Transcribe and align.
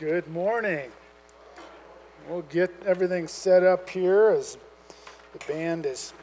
Good 0.00 0.28
morning. 0.28 0.90
We'll 2.26 2.40
get 2.40 2.72
everything 2.86 3.28
set 3.28 3.62
up 3.62 3.86
here 3.86 4.30
as 4.30 4.56
the 5.34 5.38
band 5.44 5.84
is 5.84 6.14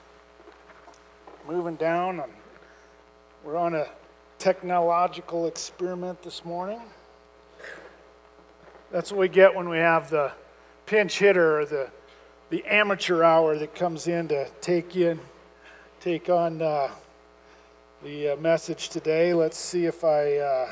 moving 1.48 1.76
down. 1.76 2.22
And 2.22 2.32
we're 3.44 3.56
on 3.56 3.76
a 3.76 3.86
technological 4.40 5.46
experiment 5.46 6.24
this 6.24 6.44
morning. 6.44 6.82
That's 8.92 9.12
what 9.12 9.20
we 9.20 9.30
get 9.30 9.54
when 9.54 9.70
we 9.70 9.78
have 9.78 10.10
the 10.10 10.32
pinch 10.88 11.20
hitter 11.20 11.60
or 11.60 11.66
the, 11.68 11.92
the 12.50 12.66
amateur 12.66 13.22
hour 13.22 13.60
that 13.60 13.76
comes 13.76 14.08
in 14.08 14.28
to 14.30 14.50
take 14.60 14.96
in, 14.96 15.20
take 16.00 16.30
on 16.30 16.64
uh, 16.64 16.90
the 18.04 18.30
uh, 18.30 18.36
message 18.38 18.90
today. 18.90 19.36
Let's 19.36 19.60
see 19.60 19.86
if 19.86 20.04
I. 20.04 20.38
Uh, 20.38 20.72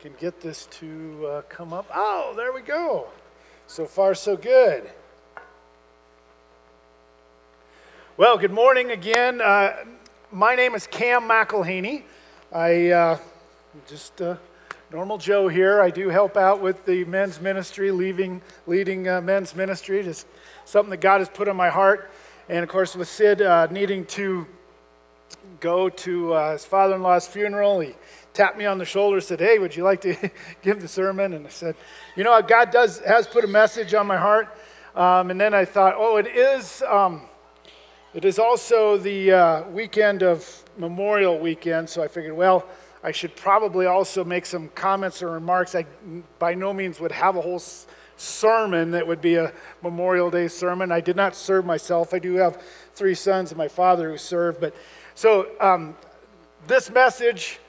can 0.00 0.14
get 0.18 0.40
this 0.40 0.64
to 0.64 1.26
uh, 1.26 1.42
come 1.50 1.74
up. 1.74 1.86
Oh, 1.94 2.32
there 2.34 2.54
we 2.54 2.62
go. 2.62 3.08
So 3.66 3.84
far, 3.84 4.14
so 4.14 4.34
good. 4.34 4.90
Well, 8.16 8.38
good 8.38 8.50
morning 8.50 8.92
again. 8.92 9.42
Uh, 9.42 9.84
my 10.32 10.54
name 10.54 10.74
is 10.74 10.86
Cam 10.86 11.28
McElhaney. 11.28 12.04
I 12.50 12.88
uh, 12.88 13.18
just 13.86 14.22
uh, 14.22 14.36
normal 14.90 15.18
Joe 15.18 15.48
here. 15.48 15.82
I 15.82 15.90
do 15.90 16.08
help 16.08 16.34
out 16.38 16.62
with 16.62 16.86
the 16.86 17.04
men's 17.04 17.38
ministry, 17.38 17.90
leaving, 17.90 18.40
leading 18.66 19.06
uh, 19.06 19.20
men's 19.20 19.54
ministry. 19.54 20.02
Just 20.02 20.26
something 20.64 20.90
that 20.92 21.02
God 21.02 21.18
has 21.18 21.28
put 21.28 21.46
on 21.46 21.56
my 21.56 21.68
heart. 21.68 22.10
And 22.48 22.62
of 22.62 22.70
course, 22.70 22.96
with 22.96 23.08
Sid 23.08 23.42
uh, 23.42 23.66
needing 23.70 24.06
to 24.06 24.46
go 25.60 25.90
to 25.90 26.32
uh, 26.32 26.52
his 26.52 26.64
father-in-law's 26.64 27.28
funeral, 27.28 27.80
he 27.80 27.94
tapped 28.32 28.56
me 28.56 28.66
on 28.66 28.78
the 28.78 28.84
shoulder, 28.84 29.16
and 29.16 29.24
said, 29.24 29.40
Hey, 29.40 29.58
would 29.58 29.74
you 29.74 29.84
like 29.84 30.00
to 30.02 30.30
give 30.62 30.80
the 30.80 30.88
sermon? 30.88 31.32
And 31.32 31.46
I 31.46 31.50
said, 31.50 31.74
You 32.16 32.24
know, 32.24 32.40
God 32.42 32.70
does, 32.70 32.98
has 33.00 33.26
put 33.26 33.44
a 33.44 33.48
message 33.48 33.94
on 33.94 34.06
my 34.06 34.16
heart. 34.16 34.48
Um, 34.94 35.30
and 35.30 35.40
then 35.40 35.54
I 35.54 35.64
thought, 35.64 35.94
Oh, 35.96 36.16
it 36.16 36.26
is, 36.26 36.82
um, 36.82 37.22
it 38.14 38.24
is 38.24 38.38
also 38.38 38.96
the 38.96 39.32
uh, 39.32 39.68
weekend 39.68 40.22
of 40.22 40.64
Memorial 40.76 41.38
Weekend. 41.38 41.88
So 41.88 42.02
I 42.02 42.08
figured, 42.08 42.34
well, 42.34 42.66
I 43.02 43.12
should 43.12 43.34
probably 43.36 43.86
also 43.86 44.24
make 44.24 44.44
some 44.44 44.68
comments 44.70 45.22
or 45.22 45.30
remarks. 45.30 45.74
I 45.74 45.86
by 46.38 46.54
no 46.54 46.72
means 46.74 47.00
would 47.00 47.12
have 47.12 47.36
a 47.36 47.40
whole 47.40 47.62
sermon 48.16 48.90
that 48.90 49.06
would 49.06 49.22
be 49.22 49.36
a 49.36 49.52
Memorial 49.82 50.30
Day 50.30 50.48
sermon. 50.48 50.92
I 50.92 51.00
did 51.00 51.16
not 51.16 51.34
serve 51.34 51.64
myself. 51.64 52.12
I 52.12 52.18
do 52.18 52.34
have 52.34 52.62
three 52.94 53.14
sons 53.14 53.50
and 53.50 53.58
my 53.58 53.68
father 53.68 54.10
who 54.10 54.18
served. 54.18 54.60
But 54.60 54.74
so 55.14 55.48
um, 55.60 55.96
this 56.66 56.90
message 56.90 57.59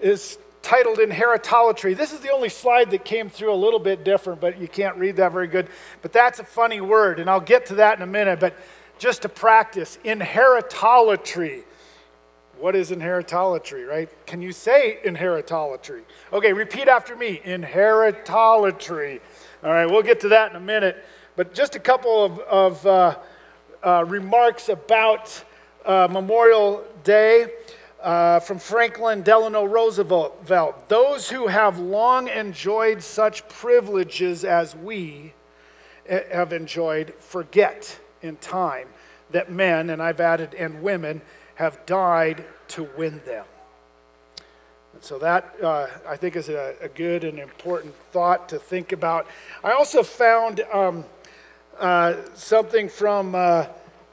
is 0.00 0.38
titled 0.62 0.98
Inheritology. 0.98 1.96
This 1.96 2.12
is 2.12 2.20
the 2.20 2.32
only 2.32 2.48
slide 2.48 2.90
that 2.90 3.04
came 3.04 3.28
through 3.30 3.52
a 3.52 3.54
little 3.54 3.78
bit 3.78 4.04
different, 4.04 4.40
but 4.40 4.60
you 4.60 4.66
can't 4.66 4.96
read 4.96 5.16
that 5.16 5.32
very 5.32 5.46
good. 5.46 5.68
But 6.02 6.12
that's 6.12 6.40
a 6.40 6.44
funny 6.44 6.80
word, 6.80 7.20
and 7.20 7.30
I'll 7.30 7.40
get 7.40 7.66
to 7.66 7.76
that 7.76 7.96
in 7.96 8.02
a 8.02 8.06
minute. 8.06 8.40
But 8.40 8.54
just 8.98 9.22
to 9.22 9.28
practice, 9.28 9.98
inheritology. 10.04 11.62
What 12.58 12.74
is 12.74 12.90
inheritology, 12.90 13.86
right? 13.86 14.08
Can 14.26 14.42
you 14.42 14.50
say 14.50 14.98
inheritology? 15.04 16.02
Okay, 16.32 16.52
repeat 16.52 16.88
after 16.88 17.14
me 17.14 17.40
inheritology. 17.44 19.20
All 19.62 19.70
right, 19.70 19.86
we'll 19.86 20.02
get 20.02 20.20
to 20.20 20.28
that 20.30 20.50
in 20.50 20.56
a 20.56 20.60
minute. 20.60 21.04
But 21.36 21.54
just 21.54 21.76
a 21.76 21.78
couple 21.78 22.24
of, 22.24 22.38
of 22.40 22.86
uh, 22.86 23.16
uh, 23.84 24.04
remarks 24.08 24.68
about 24.68 25.44
uh, 25.84 26.08
Memorial 26.10 26.82
Day 27.04 27.48
uh, 28.06 28.38
from 28.38 28.60
Franklin 28.60 29.22
Delano 29.22 29.64
Roosevelt 29.64 30.46
Those 30.88 31.28
who 31.28 31.48
have 31.48 31.80
long 31.80 32.28
enjoyed 32.28 33.02
such 33.02 33.46
privileges 33.48 34.44
as 34.44 34.76
we 34.76 35.34
eh, 36.06 36.22
have 36.32 36.52
enjoyed 36.52 37.12
forget 37.18 37.98
in 38.22 38.36
time 38.36 38.86
that 39.32 39.50
men, 39.50 39.90
and 39.90 40.00
I've 40.00 40.20
added, 40.20 40.54
and 40.54 40.82
women 40.82 41.20
have 41.56 41.84
died 41.84 42.44
to 42.68 42.88
win 42.96 43.20
them. 43.26 43.44
And 44.94 45.02
so 45.02 45.18
that, 45.18 45.56
uh, 45.60 45.88
I 46.06 46.16
think, 46.16 46.36
is 46.36 46.48
a, 46.48 46.76
a, 46.80 46.88
good 46.88 47.24
and 47.24 47.40
important 47.40 47.92
thought 48.12 48.48
to 48.50 48.58
think 48.58 48.92
about. 48.92 49.26
I 49.64 49.72
also 49.72 50.04
found 50.04 50.60
um, 50.72 51.04
uh, 51.80 52.14
something 52.34 52.88
from 52.88 53.34
uh, 53.34 53.66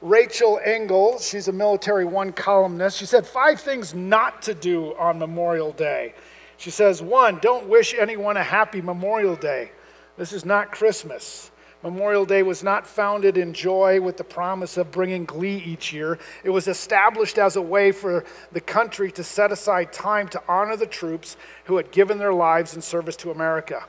Rachel 0.04 0.60
Engel, 0.62 1.18
she's 1.18 1.48
a 1.48 1.52
Military 1.52 2.04
One 2.04 2.30
columnist. 2.30 2.98
She 2.98 3.06
said 3.06 3.26
five 3.26 3.58
things 3.58 3.94
not 3.94 4.42
to 4.42 4.52
do 4.52 4.94
on 4.98 5.18
Memorial 5.18 5.72
Day. 5.72 6.12
She 6.58 6.70
says, 6.70 7.00
one, 7.00 7.38
don't 7.40 7.70
wish 7.70 7.94
anyone 7.98 8.36
a 8.36 8.42
happy 8.42 8.82
Memorial 8.82 9.34
Day. 9.34 9.72
This 10.18 10.34
is 10.34 10.44
not 10.44 10.70
Christmas. 10.70 11.50
Memorial 11.82 12.26
Day 12.26 12.42
was 12.42 12.62
not 12.62 12.86
founded 12.86 13.38
in 13.38 13.54
joy 13.54 13.98
with 13.98 14.18
the 14.18 14.24
promise 14.24 14.76
of 14.76 14.90
bringing 14.90 15.24
glee 15.24 15.56
each 15.64 15.90
year. 15.90 16.18
It 16.44 16.50
was 16.50 16.68
established 16.68 17.38
as 17.38 17.56
a 17.56 17.62
way 17.62 17.90
for 17.90 18.26
the 18.52 18.60
country 18.60 19.10
to 19.12 19.24
set 19.24 19.52
aside 19.52 19.90
time 19.90 20.28
to 20.28 20.42
honor 20.46 20.76
the 20.76 20.86
troops 20.86 21.38
who 21.64 21.78
had 21.78 21.90
given 21.90 22.18
their 22.18 22.34
lives 22.34 22.74
in 22.74 22.82
service 22.82 23.16
to 23.16 23.30
America. 23.30 23.86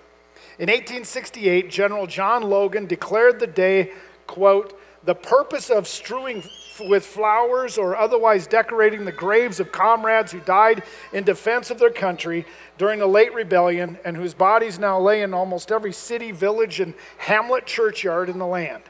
In 0.59 0.69
1868, 0.69 1.69
General 1.69 2.07
John 2.07 2.43
Logan 2.43 2.85
declared 2.85 3.41
the 3.41 3.47
day, 3.47 3.91
quote, 4.27 4.79
the 5.05 5.15
purpose 5.15 5.69
of 5.69 5.87
strewing 5.87 6.43
with 6.79 7.05
flowers 7.05 7.77
or 7.77 7.95
otherwise 7.95 8.47
decorating 8.47 9.05
the 9.05 9.11
graves 9.11 9.59
of 9.59 9.71
comrades 9.71 10.31
who 10.31 10.39
died 10.41 10.83
in 11.13 11.23
defense 11.23 11.71
of 11.71 11.79
their 11.79 11.91
country 11.91 12.45
during 12.77 12.99
the 12.99 13.07
late 13.07 13.33
rebellion 13.33 13.97
and 14.03 14.17
whose 14.17 14.33
bodies 14.33 14.77
now 14.77 14.99
lay 14.99 15.21
in 15.21 15.33
almost 15.33 15.71
every 15.71 15.93
city, 15.93 16.31
village, 16.31 16.79
and 16.79 16.93
hamlet 17.17 17.65
churchyard 17.65 18.29
in 18.29 18.39
the 18.39 18.45
land. 18.45 18.83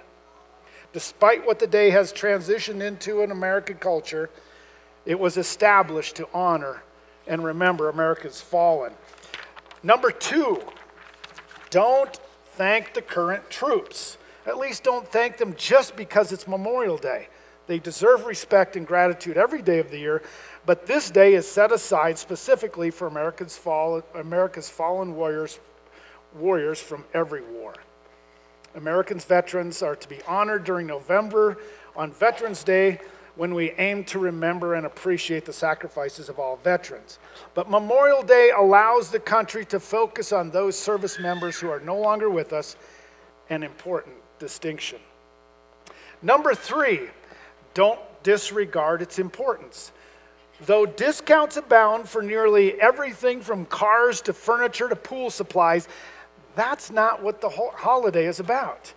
Despite 0.94 1.46
what 1.46 1.60
the 1.60 1.68
day 1.68 1.90
has 1.90 2.14
transitioned 2.14 2.82
into 2.82 3.22
in 3.22 3.30
American 3.30 3.78
culture, 3.78 4.30
it 5.06 5.20
was 5.20 5.38
established 5.38 6.16
to 6.16 6.28
honor 6.34 6.82
and 7.28 7.44
remember 7.44 7.90
America's 7.90 8.42
fallen. 8.42 8.94
Number 9.84 10.10
two, 10.10 10.64
don't 11.70 12.18
thank 12.54 12.94
the 12.94 13.02
current 13.02 13.50
troops. 13.50 14.18
At 14.46 14.58
least 14.58 14.84
don't 14.84 15.08
thank 15.08 15.38
them 15.38 15.56
just 15.58 15.96
because 15.96 16.32
it's 16.32 16.48
Memorial 16.48 16.98
Day. 16.98 17.28
They 17.68 17.80
deserve 17.80 18.26
respect 18.26 18.76
and 18.76 18.86
gratitude 18.86 19.38
every 19.38 19.62
day 19.62 19.80
of 19.80 19.90
the 19.90 19.98
year, 19.98 20.22
but 20.66 20.86
this 20.86 21.10
day 21.10 21.34
is 21.34 21.48
set 21.48 21.72
aside 21.72 22.20
specifically 22.20 22.92
for 22.92 23.08
America's, 23.08 23.58
fall, 23.58 24.04
America's 24.14 24.70
fallen 24.70 25.16
warriors, 25.16 25.60
warriors 26.38 26.80
from 26.80 27.04
every 27.14 27.42
war. 27.42 27.74
Americans 28.76 29.26
veterans 29.26 29.82
are 29.82 29.96
to 29.96 30.08
be 30.08 30.22
honored 30.28 30.64
during 30.64 30.86
November 30.86 31.58
on 31.96 32.12
Veterans 32.12 32.64
Day 32.64 33.00
when 33.36 33.54
we 33.54 33.72
aim 33.72 34.04
to 34.06 34.20
remember 34.20 34.76
and 34.76 34.86
appreciate 34.86 35.46
the 35.46 35.54
sacrifices 35.54 36.30
of 36.30 36.40
all 36.40 36.58
veterans. 36.58 37.18
But 37.54 37.70
Memorial 37.70 38.22
Day 38.22 38.52
allows 38.56 39.10
the 39.10 39.20
country 39.20 39.66
to 39.66 39.80
focus 39.80 40.32
on 40.32 40.52
those 40.52 40.78
service 40.78 41.20
members 41.20 41.60
who 41.60 41.70
are 41.70 41.80
no 41.80 41.98
longer 41.98 42.30
with 42.30 42.54
us 42.54 42.76
and 43.50 43.64
important 43.64 44.16
distinction. 44.40 45.00
Number 46.22 46.56
three, 46.56 47.02
don't 47.74 48.00
disregard 48.24 49.02
its 49.02 49.20
importance. 49.20 49.92
Though 50.62 50.86
discounts 50.86 51.58
abound 51.58 52.08
for 52.08 52.22
nearly 52.22 52.80
everything 52.80 53.42
from 53.42 53.66
cars 53.66 54.22
to 54.22 54.34
furniture 54.34 54.88
to 54.88 54.96
pool 54.96 55.30
supplies, 55.30 55.88
that's 56.56 56.90
not 56.90 57.22
what 57.22 57.42
the 57.42 57.50
holiday 57.50 58.26
is 58.26 58.40
about. 58.40 58.94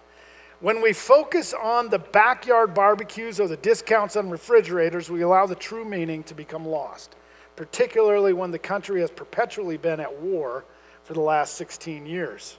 When 0.61 0.81
we 0.81 0.93
focus 0.93 1.53
on 1.53 1.89
the 1.89 1.99
backyard 1.99 2.75
barbecues 2.75 3.39
or 3.39 3.47
the 3.47 3.57
discounts 3.57 4.17
on 4.17 4.31
refrigerators, 4.31 5.11
we 5.11 5.23
allow 5.23 5.47
the 5.47 5.55
true 5.55 5.85
meaning 5.85 6.23
to 6.25 6.35
become 6.35 6.67
lost, 6.67 7.15
particularly 7.55 8.33
when 8.33 8.51
the 8.51 8.59
country 8.59 9.01
has 9.01 9.11
perpetually 9.11 9.77
been 9.77 10.01
at 10.01 10.21
war 10.21 10.65
for 11.05 11.15
the 11.15 11.21
last 11.21 11.55
16 11.55 12.07
years. 12.07 12.59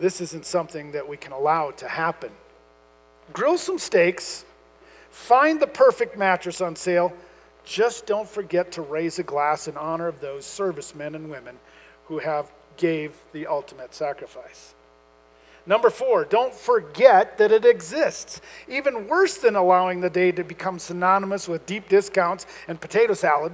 This 0.00 0.22
isn't 0.22 0.46
something 0.46 0.92
that 0.92 1.06
we 1.06 1.18
can 1.18 1.32
allow 1.32 1.72
to 1.72 1.86
happen. 1.86 2.30
Grill 3.34 3.58
some 3.58 3.78
steaks, 3.78 4.46
find 5.10 5.60
the 5.60 5.66
perfect 5.66 6.16
mattress 6.16 6.62
on 6.62 6.74
sale. 6.74 7.12
Just 7.66 8.06
don't 8.06 8.28
forget 8.28 8.72
to 8.72 8.82
raise 8.82 9.18
a 9.18 9.22
glass 9.22 9.68
in 9.68 9.76
honor 9.76 10.08
of 10.08 10.20
those 10.20 10.46
servicemen 10.46 11.14
and 11.14 11.30
women 11.30 11.58
who 12.06 12.18
have 12.18 12.50
gave 12.78 13.14
the 13.32 13.46
ultimate 13.46 13.94
sacrifice. 13.94 14.74
Number 15.66 15.90
four, 15.90 16.24
don't 16.24 16.54
forget 16.54 17.36
that 17.36 17.52
it 17.52 17.66
exists. 17.66 18.40
Even 18.66 19.06
worse 19.06 19.36
than 19.36 19.54
allowing 19.54 20.00
the 20.00 20.08
day 20.08 20.32
to 20.32 20.42
become 20.42 20.78
synonymous 20.78 21.46
with 21.46 21.66
deep 21.66 21.90
discounts 21.90 22.46
and 22.66 22.80
potato 22.80 23.12
salad, 23.12 23.52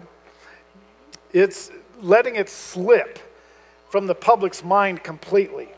it's 1.32 1.72
letting 2.00 2.37
it 2.37 2.48
slip 2.48 3.19
from 3.90 4.06
the 4.06 4.14
public's 4.14 4.62
mind 4.62 5.02
completely 5.02 5.70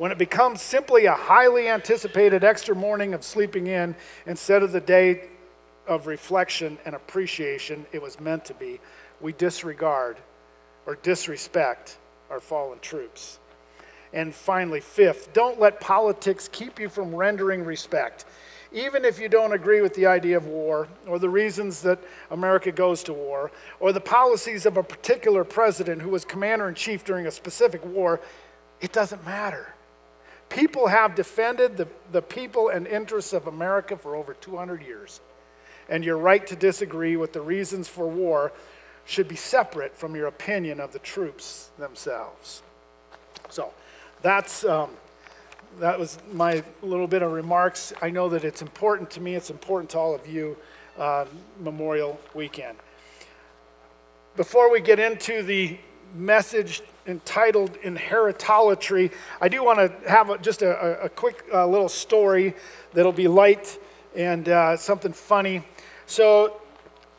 when 0.00 0.10
it 0.10 0.16
becomes 0.16 0.62
simply 0.62 1.04
a 1.04 1.12
highly 1.12 1.68
anticipated 1.68 2.42
extra 2.42 2.74
morning 2.74 3.12
of 3.12 3.22
sleeping 3.22 3.66
in 3.66 3.94
instead 4.24 4.62
of 4.62 4.72
the 4.72 4.80
day 4.80 5.28
of 5.86 6.06
reflection 6.06 6.78
and 6.86 6.94
appreciation 6.94 7.84
it 7.92 8.00
was 8.00 8.18
meant 8.18 8.42
to 8.42 8.54
be, 8.54 8.80
we 9.20 9.34
disregard 9.34 10.16
or 10.86 10.94
disrespect 11.02 11.98
our 12.30 12.40
fallen 12.40 12.78
troops. 12.78 13.40
And 14.14 14.34
finally, 14.34 14.80
fifth, 14.80 15.34
don't 15.34 15.60
let 15.60 15.80
politics 15.80 16.48
keep 16.50 16.80
you 16.80 16.88
from 16.88 17.14
rendering 17.14 17.62
respect. 17.62 18.24
Even 18.72 19.04
if 19.04 19.20
you 19.20 19.28
don't 19.28 19.52
agree 19.52 19.82
with 19.82 19.92
the 19.92 20.06
idea 20.06 20.38
of 20.38 20.46
war, 20.46 20.88
or 21.06 21.18
the 21.18 21.28
reasons 21.28 21.82
that 21.82 21.98
America 22.30 22.72
goes 22.72 23.02
to 23.02 23.12
war, 23.12 23.50
or 23.80 23.92
the 23.92 24.00
policies 24.00 24.64
of 24.64 24.78
a 24.78 24.82
particular 24.82 25.44
president 25.44 26.00
who 26.00 26.08
was 26.08 26.24
commander 26.24 26.70
in 26.70 26.74
chief 26.74 27.04
during 27.04 27.26
a 27.26 27.30
specific 27.30 27.84
war, 27.84 28.18
it 28.80 28.92
doesn't 28.92 29.26
matter. 29.26 29.74
People 30.50 30.88
have 30.88 31.14
defended 31.14 31.76
the, 31.76 31.88
the 32.12 32.20
people 32.20 32.68
and 32.68 32.86
interests 32.86 33.32
of 33.32 33.46
America 33.46 33.96
for 33.96 34.16
over 34.16 34.34
200 34.34 34.82
years. 34.82 35.20
And 35.88 36.04
your 36.04 36.18
right 36.18 36.46
to 36.48 36.56
disagree 36.56 37.16
with 37.16 37.32
the 37.32 37.40
reasons 37.40 37.88
for 37.88 38.06
war 38.06 38.52
should 39.06 39.28
be 39.28 39.36
separate 39.36 39.96
from 39.96 40.14
your 40.14 40.26
opinion 40.26 40.80
of 40.80 40.92
the 40.92 40.98
troops 40.98 41.70
themselves. 41.78 42.62
So 43.48 43.72
that's, 44.22 44.64
um, 44.64 44.90
that 45.78 45.98
was 45.98 46.18
my 46.32 46.62
little 46.82 47.08
bit 47.08 47.22
of 47.22 47.32
remarks. 47.32 47.92
I 48.02 48.10
know 48.10 48.28
that 48.28 48.44
it's 48.44 48.62
important 48.62 49.10
to 49.12 49.20
me, 49.20 49.34
it's 49.34 49.50
important 49.50 49.90
to 49.90 49.98
all 49.98 50.14
of 50.14 50.26
you, 50.26 50.56
uh, 50.98 51.26
Memorial 51.60 52.20
Weekend. 52.34 52.76
Before 54.36 54.70
we 54.70 54.80
get 54.80 54.98
into 54.98 55.42
the 55.42 55.78
message 56.14 56.82
entitled 57.10 57.76
Inheritolatry, 57.82 59.10
I 59.40 59.48
do 59.48 59.64
want 59.64 59.78
to 59.78 60.08
have 60.08 60.30
a, 60.30 60.38
just 60.38 60.62
a, 60.62 61.02
a 61.02 61.08
quick 61.08 61.44
uh, 61.52 61.66
little 61.66 61.88
story 61.88 62.54
that'll 62.92 63.12
be 63.12 63.28
light 63.28 63.78
and 64.16 64.48
uh, 64.48 64.76
something 64.76 65.12
funny. 65.12 65.62
So, 66.06 66.60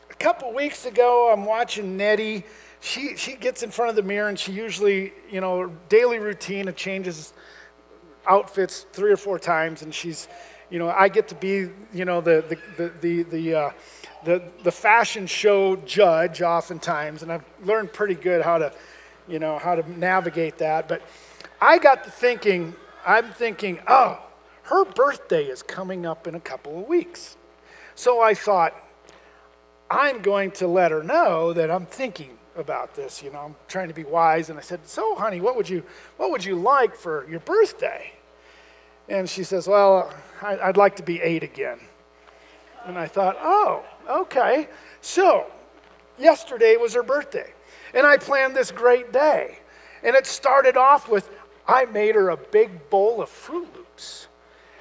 a 0.09 0.13
couple 0.15 0.53
weeks 0.53 0.85
ago, 0.85 1.31
I'm 1.31 1.45
watching 1.45 1.97
Nettie. 1.97 2.43
She, 2.79 3.15
she 3.15 3.35
gets 3.35 3.63
in 3.63 3.71
front 3.71 3.89
of 3.89 3.95
the 3.95 4.03
mirror 4.03 4.29
and 4.29 4.39
she 4.39 4.51
usually, 4.51 5.13
you 5.29 5.41
know, 5.41 5.71
daily 5.89 6.19
routine, 6.19 6.67
it 6.67 6.75
changes 6.75 7.33
outfits 8.27 8.85
three 8.91 9.11
or 9.11 9.17
four 9.17 9.39
times. 9.39 9.81
And 9.81 9.93
she's, 9.93 10.27
you 10.69 10.79
know, 10.79 10.89
I 10.89 11.07
get 11.09 11.27
to 11.29 11.35
be, 11.35 11.69
you 11.93 12.05
know, 12.05 12.21
the, 12.21 12.43
the, 12.49 12.57
the, 12.77 12.93
the, 13.01 13.23
the 13.23 13.55
uh, 13.55 13.71
the, 14.23 14.43
the 14.63 14.71
fashion 14.71 15.27
show 15.27 15.75
judge 15.77 16.41
oftentimes, 16.41 17.23
and 17.23 17.31
I've 17.31 17.45
learned 17.63 17.91
pretty 17.93 18.15
good 18.15 18.41
how 18.41 18.59
to, 18.59 18.73
you 19.31 19.39
know, 19.39 19.57
how 19.57 19.75
to 19.75 19.91
navigate 19.97 20.57
that. 20.57 20.87
But 20.87 21.01
I 21.61 21.77
got 21.77 22.03
to 22.03 22.11
thinking, 22.11 22.75
I'm 23.05 23.31
thinking, 23.31 23.79
oh, 23.87 24.19
her 24.63 24.85
birthday 24.85 25.45
is 25.45 25.63
coming 25.63 26.05
up 26.05 26.27
in 26.27 26.35
a 26.35 26.39
couple 26.39 26.79
of 26.79 26.87
weeks. 26.87 27.37
So 27.95 28.21
I 28.21 28.33
thought, 28.33 28.75
I'm 29.89 30.21
going 30.21 30.51
to 30.51 30.67
let 30.67 30.91
her 30.91 31.03
know 31.03 31.53
that 31.53 31.71
I'm 31.71 31.85
thinking 31.85 32.37
about 32.55 32.95
this. 32.95 33.23
You 33.23 33.31
know, 33.31 33.39
I'm 33.39 33.55
trying 33.67 33.87
to 33.87 33.93
be 33.93 34.03
wise. 34.03 34.49
And 34.49 34.59
I 34.59 34.61
said, 34.61 34.85
so 34.87 35.15
honey, 35.15 35.41
what 35.41 35.55
would 35.55 35.69
you, 35.69 35.83
what 36.17 36.31
would 36.31 36.43
you 36.43 36.55
like 36.55 36.95
for 36.95 37.29
your 37.29 37.39
birthday? 37.41 38.13
And 39.09 39.29
she 39.29 39.43
says, 39.43 39.67
well, 39.67 40.13
I'd 40.41 40.77
like 40.77 40.95
to 40.97 41.03
be 41.03 41.21
eight 41.21 41.43
again. 41.43 41.79
And 42.85 42.97
I 42.97 43.07
thought, 43.07 43.37
oh, 43.41 43.83
okay. 44.09 44.69
So, 45.01 45.47
yesterday 46.17 46.77
was 46.77 46.93
her 46.93 47.03
birthday. 47.03 47.53
And 47.93 48.05
I 48.05 48.17
planned 48.17 48.55
this 48.55 48.71
great 48.71 49.11
day. 49.11 49.59
And 50.03 50.15
it 50.15 50.25
started 50.25 50.77
off 50.77 51.09
with 51.09 51.29
I 51.67 51.85
made 51.85 52.15
her 52.15 52.29
a 52.29 52.37
big 52.37 52.89
bowl 52.89 53.21
of 53.21 53.29
Froot 53.29 53.67
Loops. 53.75 54.27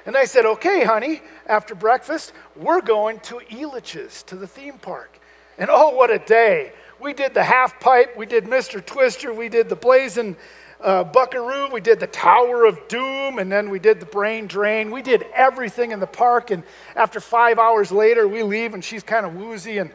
And 0.05 0.17
I 0.17 0.25
said, 0.25 0.45
okay, 0.45 0.83
honey, 0.83 1.21
after 1.45 1.75
breakfast, 1.75 2.33
we're 2.55 2.81
going 2.81 3.19
to 3.21 3.35
Elitch's, 3.49 4.23
to 4.23 4.35
the 4.35 4.47
theme 4.47 4.79
park. 4.79 5.19
And 5.57 5.69
oh, 5.71 5.89
what 5.89 6.09
a 6.09 6.17
day. 6.17 6.73
We 6.99 7.13
did 7.13 7.33
the 7.33 7.43
half 7.43 7.79
pipe, 7.79 8.17
we 8.17 8.25
did 8.25 8.45
Mr. 8.45 8.83
Twister, 8.83 9.33
we 9.33 9.49
did 9.49 9.69
the 9.69 9.75
blazing 9.75 10.35
uh, 10.79 11.03
Buckaroo, 11.03 11.69
we 11.71 11.81
did 11.81 11.99
the 11.99 12.07
Tower 12.07 12.65
of 12.65 12.87
Doom, 12.87 13.39
and 13.39 13.51
then 13.51 13.69
we 13.69 13.79
did 13.79 13.99
the 13.99 14.05
Brain 14.05 14.47
Drain. 14.47 14.91
We 14.91 15.01
did 15.01 15.23
everything 15.33 15.91
in 15.91 15.99
the 15.99 16.07
park. 16.07 16.51
And 16.51 16.63
after 16.95 17.19
five 17.19 17.59
hours 17.59 17.91
later, 17.91 18.27
we 18.27 18.43
leave, 18.43 18.73
and 18.73 18.83
she's 18.83 19.03
kind 19.03 19.25
of 19.25 19.35
woozy. 19.35 19.77
And 19.77 19.91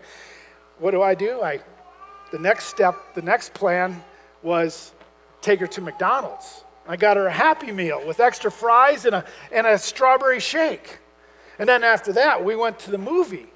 what 0.79 0.93
do 0.93 1.03
I 1.03 1.15
do? 1.15 1.43
I, 1.43 1.61
the 2.37 2.43
next 2.43 2.67
step, 2.67 3.15
the 3.15 3.23
next 3.23 3.55
plan 3.55 4.05
was 4.43 4.93
take 5.41 5.59
her 5.59 5.67
to 5.69 5.81
McDonald's. 5.81 6.65
I 6.87 6.97
got 6.97 7.17
her 7.17 7.29
a 7.29 7.33
Happy 7.33 7.73
Meal 7.73 8.07
with 8.07 8.21
extra 8.21 8.51
fries 8.51 9.07
and 9.07 9.15
a, 9.15 9.25
and 9.51 9.67
a 9.67 9.79
strawberry 9.79 10.39
shake. 10.39 10.99
And 11.59 11.67
then 11.67 11.83
after 11.83 12.13
that, 12.13 12.45
we 12.45 12.55
went 12.55 12.79
to 12.81 12.91
the 12.91 12.99
movie. 12.99 13.47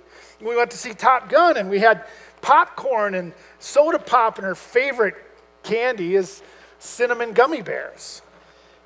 We 0.41 0.57
went 0.57 0.71
to 0.71 0.79
see 0.79 0.95
Top 0.95 1.29
Gun, 1.29 1.59
and 1.59 1.69
we 1.69 1.81
had 1.81 2.07
popcorn 2.41 3.15
and 3.15 3.35
soda 3.59 3.99
pop, 3.99 4.39
and 4.39 4.47
her 4.47 4.55
favorite 4.55 5.17
candy 5.63 6.17
is 6.17 6.43
cinnamon 6.79 7.35
gummy 7.35 7.61
bears. 7.61 8.23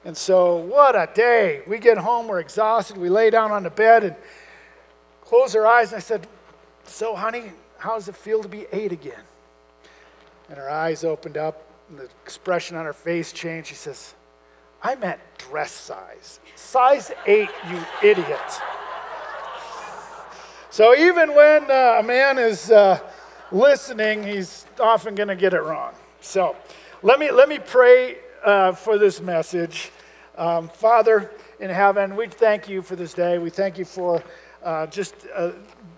And 0.05 0.17
so, 0.17 0.56
what 0.56 0.96
a 0.96 1.08
day. 1.14 1.62
We 1.69 1.79
get 1.79 1.99
home, 1.99 2.26
we're 2.26 2.41
exhausted, 2.41 2.96
we 2.96 3.11
lay 3.11 3.31
down 3.31 3.52
on 3.52 3.62
the 3.62 3.70
bed 3.70 4.02
and 4.02 4.17
close 5.20 5.55
our 5.55 5.64
eyes. 5.64 5.93
And 5.93 5.99
I 5.99 6.00
said, 6.00 6.26
So, 6.82 7.14
honey, 7.14 7.52
how 7.79 7.94
does 7.94 8.08
it 8.08 8.17
feel 8.17 8.43
to 8.43 8.49
be 8.49 8.67
eight 8.73 8.91
again? 8.91 9.23
And 10.49 10.58
her 10.58 10.70
eyes 10.70 11.05
opened 11.05 11.37
up, 11.37 11.67
and 11.88 11.99
the 11.99 12.08
expression 12.25 12.76
on 12.76 12.85
her 12.85 12.93
face 12.93 13.32
changed. 13.32 13.69
She 13.69 13.75
says, 13.75 14.14
I 14.82 14.94
meant 14.96 15.20
dress 15.38 15.73
size. 15.73 16.41
Size 16.56 17.12
eight, 17.26 17.49
you 17.70 17.81
idiot. 18.02 18.41
So, 20.70 20.94
even 20.94 21.35
when 21.35 21.70
uh, 21.70 21.99
a 22.00 22.02
man 22.02 22.38
is 22.38 22.70
uh, 22.70 22.99
listening, 23.52 24.25
he's 24.25 24.67
often 24.81 25.14
going 25.14 25.29
to 25.29 25.37
get 25.37 25.55
it 25.55 25.62
wrong. 25.62 25.94
So, 26.20 26.56
let 27.02 27.19
me, 27.19 27.31
let 27.31 27.49
me 27.49 27.58
pray 27.58 28.17
uh, 28.44 28.73
for 28.73 28.99
this 28.99 29.20
message. 29.20 29.91
Um, 30.37 30.69
Father 30.69 31.31
in 31.61 31.70
heaven, 31.70 32.17
we 32.17 32.26
thank 32.26 32.69
you 32.69 32.82
for 32.82 32.96
this 32.96 33.14
day. 33.14 33.38
We 33.38 33.50
thank 33.50 33.79
you 33.79 33.85
for 33.85 34.23
uh, 34.62 34.87
just 34.88 35.14
uh, 35.35 35.52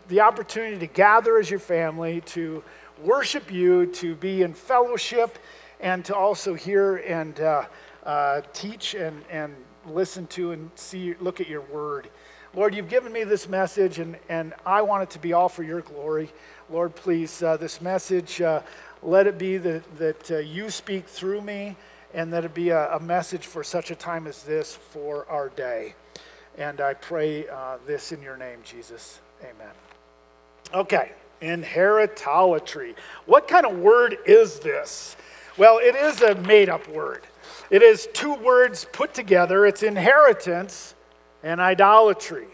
the 0.08 0.20
opportunity 0.20 0.78
to 0.78 0.86
gather 0.86 1.38
as 1.38 1.50
your 1.50 1.58
family, 1.58 2.20
to 2.26 2.62
worship 3.02 3.50
you, 3.50 3.86
to 3.86 4.14
be 4.14 4.42
in 4.42 4.54
fellowship, 4.54 5.38
and 5.80 6.04
to 6.04 6.14
also 6.14 6.54
hear 6.54 6.96
and 6.96 7.38
uh, 7.40 7.64
uh, 8.04 8.40
teach 8.52 8.94
and, 8.94 9.22
and 9.30 9.54
listen 9.86 10.26
to 10.28 10.52
and 10.52 10.70
see, 10.74 11.14
look 11.20 11.40
at 11.40 11.48
your 11.48 11.60
word. 11.62 12.08
Lord, 12.54 12.74
you've 12.74 12.88
given 12.88 13.12
me 13.12 13.24
this 13.24 13.48
message, 13.48 13.98
and, 13.98 14.16
and 14.28 14.54
I 14.64 14.80
want 14.80 15.02
it 15.02 15.10
to 15.10 15.18
be 15.18 15.34
all 15.34 15.48
for 15.48 15.62
your 15.62 15.82
glory. 15.82 16.30
Lord, 16.70 16.94
please, 16.94 17.42
uh, 17.42 17.58
this 17.58 17.80
message, 17.80 18.40
uh, 18.40 18.62
let 19.02 19.26
it 19.26 19.36
be 19.36 19.58
that, 19.58 19.98
that 19.98 20.30
uh, 20.30 20.38
you 20.38 20.70
speak 20.70 21.06
through 21.06 21.42
me 21.42 21.76
and 22.14 22.32
that 22.32 22.44
it 22.44 22.54
be 22.54 22.70
a, 22.70 22.94
a, 22.94 23.00
message 23.00 23.46
for 23.46 23.62
such 23.62 23.90
a 23.90 23.94
time 23.94 24.26
as 24.26 24.42
this 24.42 24.74
for 24.74 25.26
our 25.28 25.50
day. 25.50 25.94
And 26.56 26.80
I 26.80 26.94
pray 26.94 27.46
uh, 27.46 27.76
this 27.86 28.12
in 28.12 28.22
your 28.22 28.38
name, 28.38 28.60
Jesus. 28.64 29.20
Amen. 29.42 29.74
Okay, 30.72 31.12
inheritology. 31.40 32.94
What 33.26 33.48
kind 33.48 33.66
of 33.66 33.78
word 33.78 34.16
is 34.26 34.60
this? 34.60 35.16
Well, 35.56 35.78
it 35.78 35.94
is 35.94 36.22
a 36.22 36.34
made 36.34 36.68
up 36.68 36.86
word. 36.88 37.22
It 37.70 37.82
is 37.82 38.08
two 38.12 38.34
words 38.34 38.86
put 38.92 39.14
together 39.14 39.66
it's 39.66 39.82
inheritance 39.82 40.94
and 41.42 41.60
idolatry. 41.60 42.48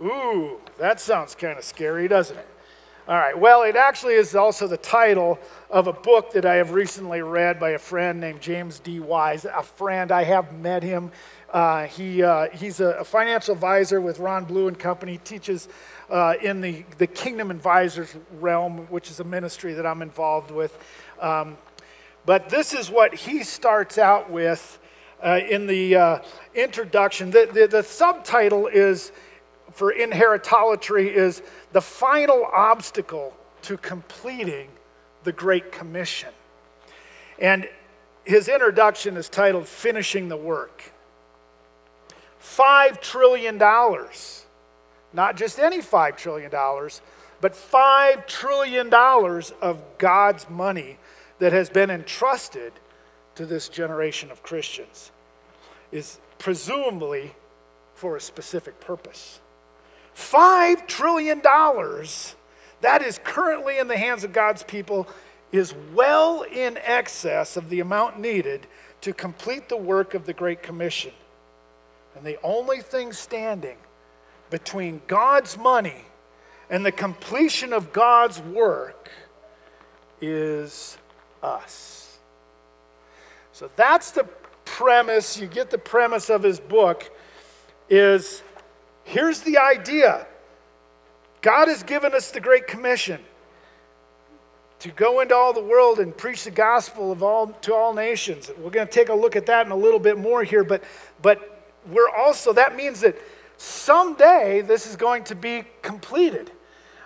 Ooh, 0.00 0.58
that 0.78 1.00
sounds 1.00 1.34
kind 1.34 1.58
of 1.58 1.64
scary, 1.64 2.08
doesn't 2.08 2.36
it? 2.36 2.48
All 3.08 3.16
right, 3.16 3.36
well, 3.36 3.62
it 3.64 3.74
actually 3.74 4.14
is 4.14 4.36
also 4.36 4.68
the 4.68 4.76
title 4.76 5.38
of 5.68 5.88
a 5.88 5.92
book 5.92 6.32
that 6.32 6.46
I 6.46 6.54
have 6.54 6.70
recently 6.70 7.22
read 7.22 7.58
by 7.58 7.70
a 7.70 7.78
friend 7.78 8.20
named 8.20 8.40
James 8.40 8.78
D. 8.78 9.00
Wise. 9.00 9.44
A 9.44 9.64
friend, 9.64 10.12
I 10.12 10.22
have 10.22 10.52
met 10.52 10.82
him. 10.82 11.10
Uh, 11.52 11.86
he, 11.86 12.22
uh, 12.22 12.48
he's 12.52 12.78
a, 12.78 13.02
financial 13.02 13.52
advisor 13.52 14.00
with 14.00 14.20
Ron 14.20 14.44
Blue 14.44 14.68
and 14.68 14.78
Company, 14.78 15.18
teaches 15.24 15.68
uh, 16.10 16.34
in 16.42 16.60
the, 16.60 16.84
the 16.98 17.06
Kingdom 17.06 17.50
Advisors 17.50 18.14
realm, 18.40 18.86
which 18.88 19.10
is 19.10 19.20
a 19.20 19.24
ministry 19.24 19.74
that 19.74 19.86
I'm 19.86 20.02
involved 20.02 20.50
with. 20.50 20.76
Um, 21.20 21.56
but 22.26 22.48
this 22.48 22.74
is 22.74 22.90
what 22.90 23.14
he 23.14 23.42
starts 23.42 23.96
out 23.96 24.30
with 24.30 24.78
uh, 25.22 25.40
in 25.48 25.66
the 25.66 25.96
uh, 25.96 26.18
introduction. 26.54 27.30
The, 27.30 27.48
the, 27.52 27.66
the 27.66 27.82
subtitle 27.82 28.66
is 28.66 29.12
for 29.72 29.92
inheritology 29.92 31.14
is 31.14 31.42
the 31.72 31.80
final 31.80 32.44
obstacle 32.52 33.32
to 33.62 33.76
completing 33.76 34.68
the 35.24 35.32
Great 35.32 35.70
Commission. 35.70 36.30
And 37.38 37.68
his 38.24 38.48
introduction 38.48 39.16
is 39.16 39.28
titled 39.28 39.66
Finishing 39.66 40.28
the 40.28 40.36
Work. 40.36 40.92
$5 42.42 43.00
trillion, 43.00 43.60
not 45.12 45.36
just 45.36 45.58
any 45.58 45.78
$5 45.78 46.16
trillion, 46.16 46.50
but 47.40 47.54
$5 47.54 48.26
trillion 48.26 48.92
of 48.92 49.82
God's 49.98 50.48
money 50.48 50.98
that 51.38 51.52
has 51.52 51.70
been 51.70 51.90
entrusted 51.90 52.72
to 53.34 53.46
this 53.46 53.68
generation 53.68 54.30
of 54.30 54.42
Christians 54.42 55.10
is 55.90 56.18
presumably 56.38 57.34
for 57.94 58.16
a 58.16 58.20
specific 58.20 58.80
purpose. 58.80 59.40
$5 60.14 60.86
trillion 60.86 61.40
that 62.80 63.02
is 63.02 63.20
currently 63.22 63.78
in 63.78 63.88
the 63.88 63.96
hands 63.96 64.24
of 64.24 64.32
God's 64.32 64.62
people 64.62 65.08
is 65.52 65.74
well 65.94 66.42
in 66.42 66.78
excess 66.78 67.56
of 67.56 67.70
the 67.70 67.80
amount 67.80 68.18
needed 68.18 68.66
to 69.00 69.12
complete 69.12 69.68
the 69.68 69.76
work 69.76 70.14
of 70.14 70.26
the 70.26 70.32
Great 70.32 70.62
Commission. 70.62 71.12
And 72.14 72.24
the 72.24 72.38
only 72.42 72.80
thing 72.80 73.12
standing 73.12 73.76
between 74.50 75.00
God's 75.06 75.56
money 75.56 76.04
and 76.68 76.84
the 76.84 76.92
completion 76.92 77.72
of 77.72 77.92
God's 77.92 78.40
work 78.40 79.10
is 80.20 80.98
us. 81.42 82.18
So 83.52 83.70
that's 83.76 84.10
the 84.10 84.24
premise. 84.64 85.38
You 85.38 85.46
get 85.46 85.70
the 85.70 85.78
premise 85.78 86.30
of 86.30 86.42
his 86.42 86.60
book 86.60 87.10
is 87.88 88.42
here's 89.04 89.40
the 89.40 89.58
idea. 89.58 90.26
God 91.40 91.68
has 91.68 91.82
given 91.82 92.14
us 92.14 92.30
the 92.30 92.40
great 92.40 92.66
commission 92.66 93.20
to 94.80 94.90
go 94.90 95.20
into 95.20 95.34
all 95.34 95.52
the 95.52 95.62
world 95.62 95.98
and 95.98 96.16
preach 96.16 96.44
the 96.44 96.50
gospel 96.50 97.12
of 97.12 97.22
all 97.22 97.48
to 97.48 97.74
all 97.74 97.92
nations. 97.92 98.50
We're 98.58 98.70
going 98.70 98.86
to 98.86 98.92
take 98.92 99.08
a 99.08 99.14
look 99.14 99.36
at 99.36 99.46
that 99.46 99.66
in 99.66 99.72
a 99.72 99.76
little 99.76 99.98
bit 99.98 100.18
more 100.18 100.42
here, 100.42 100.64
but 100.64 100.82
but 101.20 101.64
we're 101.90 102.10
also 102.10 102.52
that 102.54 102.76
means 102.76 103.00
that 103.00 103.16
someday 103.60 104.62
this 104.62 104.86
is 104.86 104.96
going 104.96 105.24
to 105.24 105.34
be 105.34 105.64
completed. 105.82 106.50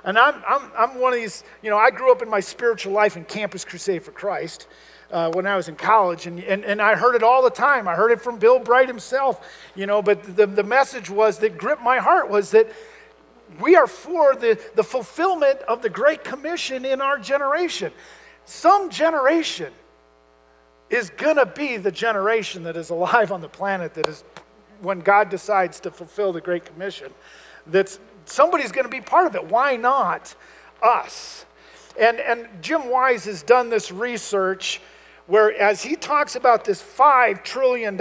And 0.05 0.19
I'm, 0.19 0.43
I'm, 0.47 0.71
I'm 0.77 1.01
one 1.01 1.13
of 1.13 1.19
these, 1.19 1.43
you 1.63 1.71
know, 1.71 1.79
I 1.79 1.91
grew 1.91 2.13
up 2.13 2.23
in 2.23 2.29
my 2.29 2.41
spiritual 2.41 2.93
life 2.93 3.17
in 3.17 3.25
Campus 3.25 3.65
Crusade 3.65 4.03
for 4.03 4.13
Christ 4.13 4.69
uh, 5.11 5.33
when 5.33 5.47
I 5.47 5.57
was 5.57 5.69
in 5.69 5.77
college, 5.77 6.27
and, 6.27 6.39
and, 6.41 6.65
and 6.65 6.81
I 6.81 6.95
heard 6.95 7.15
it 7.15 7.23
all 7.23 7.43
the 7.43 7.51
time. 7.51 7.89
I 7.89 7.95
heard 7.95 8.13
it 8.13 8.21
from 8.21 8.39
Bill 8.39 8.59
Bright 8.59 8.89
himself, 8.89 9.49
you 9.75 9.87
know, 9.87 10.03
but 10.03 10.37
the, 10.37 10.47
the 10.47 10.63
message 10.63 11.11
was 11.11 11.39
that 11.39 11.59
gripped 11.59 11.83
my 11.83 11.99
heart 11.99 12.29
was 12.29 12.51
that 12.53 12.71
we 13.61 13.77
are 13.77 13.87
for 13.87 14.35
the, 14.35 14.61
the 14.75 14.85
fulfillment 14.85 15.59
of 15.69 15.83
the 15.83 15.91
Great 15.91 16.23
Commission 16.23 16.85
in 16.85 17.01
our 17.01 17.19
generation. 17.19 17.93
Some 18.45 18.91
generation 18.91 19.73
is 20.91 21.11
going 21.11 21.37
to 21.37 21.47
be 21.47 21.79
the 21.79 21.93
generation 21.93 22.65
that 22.65 22.77
is 22.77 22.91
alive 22.91 23.33
on 23.33 23.41
the 23.41 23.49
planet 23.49 23.95
that 23.95 24.09
is 24.09 24.23
when 24.85 25.01
God 25.01 25.31
decides 25.31 25.81
to 25.81 25.91
fulfill 25.91 26.33
the 26.33 26.41
Great 26.41 26.65
Commission. 26.65 27.13
that 27.67 27.99
somebody's 28.27 28.73
going 28.73 28.85
to 28.85 28.91
be 28.91 29.01
part 29.01 29.27
of 29.27 29.35
it. 29.35 29.47
Why 29.47 29.77
not 29.77 30.35
us? 30.83 31.47
And, 31.99 32.19
and 32.19 32.49
Jim 32.61 32.91
Wise 32.91 33.25
has 33.25 33.43
done 33.43 33.71
this 33.71 33.91
research 33.93 34.81
where, 35.27 35.59
as 35.59 35.83
he 35.83 35.97
talks 35.97 36.37
about 36.37 36.65
this 36.65 36.83
$5 36.83 37.43
trillion, 37.45 37.99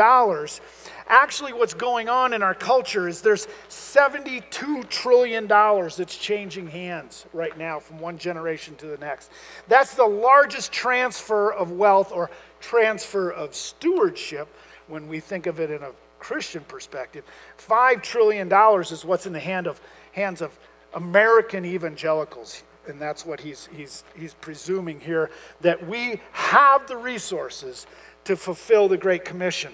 actually 1.08 1.54
what's 1.54 1.74
going 1.74 2.10
on 2.10 2.34
in 2.34 2.44
our 2.44 2.54
culture 2.54 3.08
is 3.08 3.22
there's 3.22 3.48
$72 3.70 4.90
trillion 4.90 5.48
that's 5.48 6.18
changing 6.18 6.68
hands 6.68 7.26
right 7.32 7.58
now 7.58 7.80
from 7.80 8.00
one 8.00 8.18
generation 8.18 8.76
to 8.76 8.88
the 8.88 8.98
next. 8.98 9.32
That's 9.68 9.94
the 9.94 10.06
largest 10.06 10.72
transfer 10.74 11.54
of 11.54 11.72
wealth 11.72 12.12
or 12.12 12.30
transfer 12.60 13.32
of 13.32 13.56
stewardship 13.56 14.48
when 14.88 15.08
we 15.08 15.20
think 15.22 15.46
of 15.48 15.60
it 15.60 15.72
in 15.72 15.82
a 15.82 15.92
Christian 16.24 16.64
perspective. 16.64 17.26
$5 17.58 18.02
trillion 18.02 18.52
is 18.80 19.04
what's 19.04 19.26
in 19.26 19.34
the 19.34 19.40
hand 19.42 19.68
of 19.68 19.82
hands 20.14 20.42
of 20.42 20.58
American 20.94 21.66
evangelicals. 21.66 22.64
And 22.88 23.00
that's 23.00 23.26
what 23.26 23.42
he's, 23.42 23.68
he's, 23.76 24.06
he's 24.16 24.34
presuming 24.34 25.02
here 25.02 25.30
that 25.62 25.86
we 25.86 26.22
have 26.32 26.88
the 26.88 26.96
resources 26.96 27.88
to 28.24 28.38
fulfill 28.38 28.88
the 28.88 28.98
Great 28.98 29.26
Commission. 29.26 29.74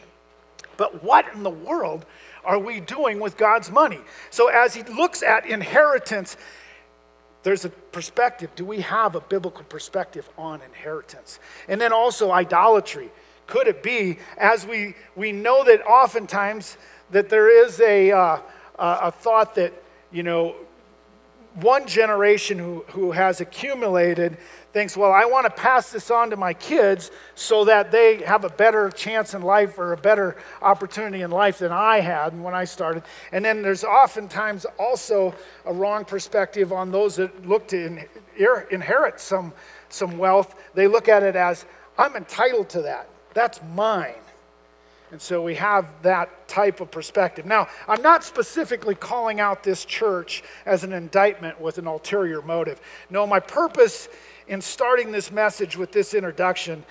But 0.76 1.04
what 1.04 1.26
in 1.36 1.44
the 1.44 1.52
world 1.52 2.06
are 2.44 2.58
we 2.58 2.80
doing 2.80 3.20
with 3.20 3.38
God's 3.38 3.70
money? 3.70 4.00
So, 4.32 4.48
as 4.48 4.74
he 4.74 4.82
looks 4.84 5.22
at 5.22 5.46
inheritance, 5.46 6.36
there's 7.44 7.66
a 7.66 7.70
perspective. 7.70 8.50
Do 8.56 8.66
we 8.66 8.82
have 8.82 9.16
a 9.16 9.22
biblical 9.22 9.64
perspective 9.66 10.28
on 10.38 10.62
inheritance? 10.62 11.40
And 11.68 11.80
then 11.80 11.94
also 11.94 12.32
idolatry. 12.32 13.12
Could 13.50 13.68
it 13.68 13.82
be, 13.82 14.20
as 14.38 14.66
we, 14.66 14.94
we 15.16 15.32
know 15.32 15.64
that 15.64 15.82
oftentimes 15.86 16.78
that 17.10 17.30
there 17.30 17.50
is 17.66 17.82
a, 17.82 18.12
uh, 18.12 18.40
a 18.78 19.12
thought 19.12 19.56
that 19.56 19.74
you 20.12 20.22
know, 20.22 20.56
one 21.56 21.88
generation 21.88 22.60
who, 22.60 22.86
who 22.90 23.12
has 23.12 23.42
accumulated 23.42 24.38
thinks, 24.72 24.96
well, 24.96 25.12
I 25.12 25.26
want 25.26 25.46
to 25.46 25.50
pass 25.50 25.92
this 25.92 26.12
on 26.12 26.30
to 26.30 26.38
my 26.38 26.54
kids 26.54 27.10
so 27.34 27.66
that 27.66 27.92
they 27.92 28.18
have 28.18 28.44
a 28.46 28.50
better 28.50 28.92
chance 28.92 29.34
in 29.34 29.42
life 29.42 29.80
or 29.80 29.94
a 29.94 29.98
better 29.98 30.38
opportunity 30.62 31.24
in 31.24 31.32
life 31.32 31.58
than 31.58 31.72
I 31.72 32.02
had 32.02 32.40
when 32.40 32.54
I 32.54 32.66
started. 32.66 33.02
And 33.32 33.44
then 33.44 33.64
there's 33.64 33.84
oftentimes 33.84 34.68
also 34.78 35.34
a 35.66 35.74
wrong 35.74 36.06
perspective 36.06 36.72
on 36.72 36.92
those 36.92 37.16
that 37.16 37.48
look 37.48 37.68
to 37.70 38.06
inherit 38.70 39.20
some, 39.20 39.54
some 39.90 40.20
wealth. 40.20 40.56
They 40.76 40.88
look 40.88 41.10
at 41.10 41.24
it 41.24 41.36
as, 41.36 41.66
I'm 41.98 42.16
entitled 42.16 42.70
to 42.70 42.84
that, 42.84 43.10
that's 43.34 43.60
mine. 43.76 44.16
And 45.12 45.22
so 45.22 45.42
we 45.42 45.56
have 45.56 45.88
that 46.04 46.48
type 46.48 46.82
of 46.82 46.92
perspective. 46.92 47.46
Now, 47.46 47.68
I'm 47.88 48.02
not 48.02 48.24
specifically 48.24 48.94
calling 48.94 49.40
out 49.40 49.64
this 49.64 49.84
church 49.86 50.44
as 50.66 50.84
an 50.84 50.94
indictment 50.94 51.60
with 51.60 51.80
an 51.80 51.88
ulterior 51.88 52.42
motive. 52.44 52.80
No, 53.10 53.26
my 53.26 53.40
purpose 53.40 54.08
in 54.48 54.62
starting 54.62 55.12
this 55.12 55.32
message 55.32 55.76
with 55.76 55.92
this 55.92 56.14
introduction 56.14 56.84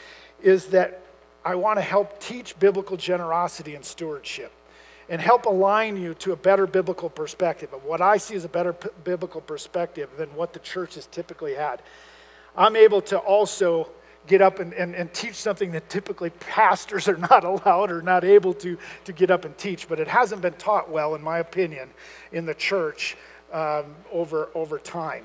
is 0.42 0.66
that 0.66 1.00
I 1.45 1.54
want 1.54 1.78
to 1.78 1.83
help 1.83 2.21
teach 2.21 2.59
biblical 2.59 2.97
generosity 2.97 3.75
and 3.75 3.85
stewardship 3.85 4.52
and 5.09 5.21
help 5.21 5.47
align 5.47 5.97
you 5.97 6.14
to 6.14 6.33
a 6.33 6.37
better 6.37 6.66
biblical 6.66 7.09
perspective 7.09 7.73
of 7.73 7.85
what 7.85 8.00
I 8.00 8.16
see 8.16 8.35
as 8.35 8.45
a 8.45 8.49
better 8.49 8.73
p- 8.73 8.88
biblical 9.04 9.40
perspective 9.40 10.11
than 10.18 10.28
what 10.35 10.52
the 10.52 10.59
church 10.59 10.97
has 10.97 11.07
typically 11.07 11.54
had. 11.54 11.80
I'm 12.57 12.76
able 12.76 13.00
to 13.02 13.18
also 13.18 13.88
get 14.28 14.42
up 14.42 14.61
and, 14.61 14.73
and, 14.75 14.94
and 14.94 15.12
teach 15.12 15.35
something 15.35 15.73
that 15.73 15.88
typically 15.88 16.30
pastors 16.30 17.08
are 17.08 17.16
not 17.16 17.44
allowed 17.44 17.90
or 17.90 18.02
not 18.02 18.25
able 18.25 18.54
to, 18.54 18.78
to 19.04 19.12
get 19.12 19.30
up 19.30 19.44
and 19.44 19.56
teach. 19.58 19.88
But 19.88 19.99
it 19.99 20.06
hasn't 20.08 20.42
been 20.42 20.54
taught 20.54 20.90
well, 20.90 21.14
in 21.14 21.23
my 21.23 21.38
opinion, 21.38 21.88
in 22.32 22.47
the 22.47 22.54
church 22.54 23.16
um, 23.52 23.97
over, 24.12 24.50
over 24.54 24.78
time. 24.78 25.25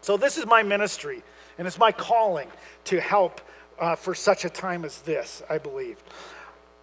So, 0.00 0.16
this 0.16 0.38
is 0.38 0.46
my 0.46 0.62
ministry, 0.62 1.22
and 1.58 1.66
it's 1.66 1.78
my 1.78 1.90
calling 1.90 2.48
to 2.84 3.00
help 3.00 3.40
uh, 3.78 3.96
for 3.96 4.14
such 4.14 4.44
a 4.44 4.50
time 4.50 4.84
as 4.84 5.00
this, 5.00 5.42
I 5.48 5.58
believe. 5.58 5.96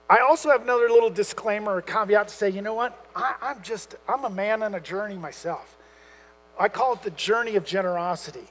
I 0.10 0.20
also 0.20 0.50
have 0.50 0.62
another 0.62 0.90
little 0.90 1.10
disclaimer 1.10 1.76
or 1.76 1.82
caveat 1.82 2.28
to 2.28 2.34
say, 2.34 2.50
you 2.50 2.62
know 2.62 2.74
what? 2.74 3.08
I, 3.16 3.36
I'm 3.42 3.62
just, 3.64 3.96
I'm 4.08 4.26
a 4.26 4.30
man 4.30 4.62
on 4.62 4.76
a 4.76 4.80
journey 4.80 5.16
myself. 5.16 5.78
I 6.60 6.68
call 6.70 6.94
it 6.94 7.02
the 7.02 7.12
journey 7.12 7.56
of 7.56 7.66
generosity. 7.66 8.48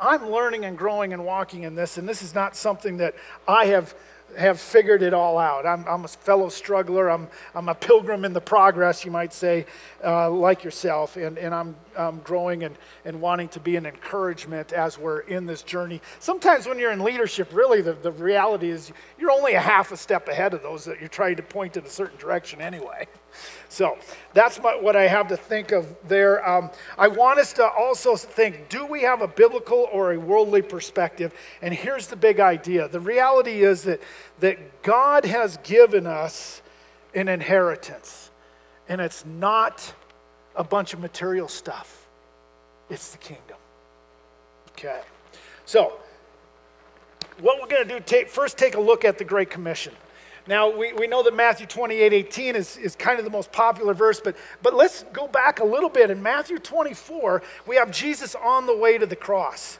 I'm 0.00 0.30
learning 0.30 0.64
and 0.64 0.76
growing 0.76 1.12
and 1.12 1.24
walking 1.24 1.62
in 1.62 1.74
this, 1.74 1.98
and 1.98 2.08
this 2.08 2.22
is 2.22 2.34
not 2.34 2.56
something 2.56 2.98
that 2.98 3.14
I 3.46 3.66
have 3.66 3.94
have 4.36 4.60
figured 4.60 5.02
it 5.02 5.14
all 5.14 5.38
out. 5.38 5.66
I'm, 5.66 5.86
I'm 5.86 6.04
a 6.04 6.08
fellow 6.08 6.48
struggler. 6.48 7.08
I'm, 7.08 7.28
I'm 7.54 7.68
a 7.68 7.74
pilgrim 7.74 8.24
in 8.24 8.32
the 8.32 8.40
progress, 8.40 9.04
you 9.04 9.10
might 9.10 9.32
say, 9.32 9.66
uh, 10.04 10.30
like 10.30 10.64
yourself. 10.64 11.16
And, 11.16 11.38
and 11.38 11.54
I'm, 11.54 11.76
I'm 11.96 12.18
growing 12.20 12.64
and, 12.64 12.76
and 13.04 13.20
wanting 13.20 13.48
to 13.50 13.60
be 13.60 13.76
an 13.76 13.86
encouragement 13.86 14.72
as 14.72 14.98
we're 14.98 15.20
in 15.20 15.46
this 15.46 15.62
journey. 15.62 16.00
Sometimes 16.18 16.66
when 16.66 16.78
you're 16.78 16.92
in 16.92 17.02
leadership, 17.02 17.52
really, 17.52 17.80
the, 17.80 17.94
the 17.94 18.12
reality 18.12 18.70
is 18.70 18.92
you're 19.18 19.30
only 19.30 19.54
a 19.54 19.60
half 19.60 19.92
a 19.92 19.96
step 19.96 20.28
ahead 20.28 20.54
of 20.54 20.62
those 20.62 20.84
that 20.84 21.00
you're 21.00 21.08
trying 21.08 21.36
to 21.36 21.42
point 21.42 21.76
in 21.76 21.84
a 21.84 21.88
certain 21.88 22.18
direction 22.18 22.60
anyway. 22.60 23.06
So 23.68 23.98
that's 24.32 24.60
my, 24.62 24.76
what 24.76 24.96
I 24.96 25.06
have 25.06 25.28
to 25.28 25.36
think 25.36 25.72
of 25.72 25.94
there. 26.08 26.46
Um, 26.48 26.70
I 26.96 27.08
want 27.08 27.38
us 27.38 27.52
to 27.54 27.66
also 27.66 28.16
think 28.16 28.68
do 28.68 28.86
we 28.86 29.02
have 29.02 29.22
a 29.22 29.28
biblical 29.28 29.88
or 29.92 30.12
a 30.12 30.18
worldly 30.18 30.62
perspective? 30.62 31.34
And 31.62 31.74
here's 31.74 32.06
the 32.06 32.16
big 32.16 32.40
idea 32.40 32.88
the 32.88 33.00
reality 33.00 33.62
is 33.62 33.82
that, 33.82 34.00
that 34.40 34.82
God 34.82 35.24
has 35.24 35.58
given 35.58 36.06
us 36.06 36.62
an 37.14 37.28
inheritance, 37.28 38.30
and 38.88 39.00
it's 39.00 39.24
not 39.24 39.92
a 40.56 40.64
bunch 40.64 40.94
of 40.94 41.00
material 41.00 41.48
stuff, 41.48 42.06
it's 42.90 43.12
the 43.12 43.18
kingdom. 43.18 43.56
Okay. 44.70 45.00
So, 45.64 45.98
what 47.40 47.60
we're 47.60 47.68
going 47.68 47.86
to 47.88 47.98
do, 47.98 48.04
take, 48.04 48.28
first 48.28 48.56
take 48.56 48.74
a 48.74 48.80
look 48.80 49.04
at 49.04 49.18
the 49.18 49.24
Great 49.24 49.50
Commission. 49.50 49.92
Now, 50.48 50.74
we, 50.74 50.92
we 50.92 51.06
know 51.06 51.22
that 51.24 51.34
Matthew 51.34 51.66
28 51.66 52.12
18 52.12 52.56
is, 52.56 52.76
is 52.76 52.94
kind 52.94 53.18
of 53.18 53.24
the 53.24 53.30
most 53.30 53.50
popular 53.50 53.94
verse, 53.94 54.20
but, 54.20 54.36
but 54.62 54.74
let's 54.74 55.04
go 55.12 55.26
back 55.26 55.58
a 55.60 55.64
little 55.64 55.88
bit. 55.88 56.10
In 56.10 56.22
Matthew 56.22 56.58
24, 56.58 57.42
we 57.66 57.76
have 57.76 57.90
Jesus 57.90 58.34
on 58.36 58.66
the 58.66 58.76
way 58.76 58.96
to 58.96 59.06
the 59.06 59.16
cross. 59.16 59.78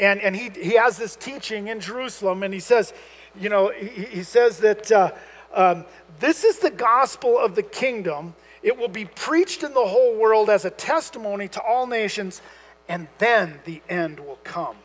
And, 0.00 0.20
and 0.20 0.34
he, 0.34 0.50
he 0.50 0.74
has 0.74 0.96
this 0.96 1.14
teaching 1.14 1.68
in 1.68 1.78
Jerusalem, 1.78 2.42
and 2.42 2.52
he 2.52 2.60
says, 2.60 2.92
you 3.38 3.48
know, 3.48 3.70
he, 3.70 4.04
he 4.04 4.22
says 4.24 4.58
that 4.58 4.90
uh, 4.90 5.12
um, 5.54 5.84
this 6.18 6.42
is 6.42 6.58
the 6.58 6.70
gospel 6.70 7.38
of 7.38 7.54
the 7.54 7.62
kingdom. 7.62 8.34
It 8.62 8.78
will 8.78 8.88
be 8.88 9.04
preached 9.04 9.62
in 9.62 9.74
the 9.74 9.86
whole 9.86 10.16
world 10.16 10.48
as 10.48 10.64
a 10.64 10.70
testimony 10.70 11.48
to 11.48 11.62
all 11.62 11.86
nations, 11.86 12.42
and 12.88 13.08
then 13.18 13.60
the 13.64 13.82
end 13.88 14.20
will 14.20 14.38
come. 14.44 14.76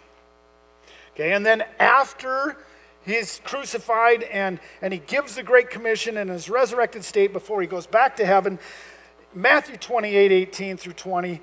Okay, 1.13 1.33
and 1.33 1.45
then 1.45 1.63
after 1.79 2.57
He's 3.07 3.39
crucified 3.45 4.23
and, 4.23 4.59
and 4.81 4.91
he 4.91 4.99
gives 4.99 5.35
the 5.35 5.43
Great 5.43 5.69
Commission 5.69 6.17
in 6.17 6.27
his 6.27 6.49
resurrected 6.49 7.05
state 7.05 7.31
before 7.31 7.61
he 7.61 7.67
goes 7.67 7.87
back 7.87 8.17
to 8.17 8.25
heaven. 8.25 8.59
Matthew 9.33 9.77
28 9.77 10.29
18 10.29 10.75
through 10.75 10.91
20. 10.91 11.41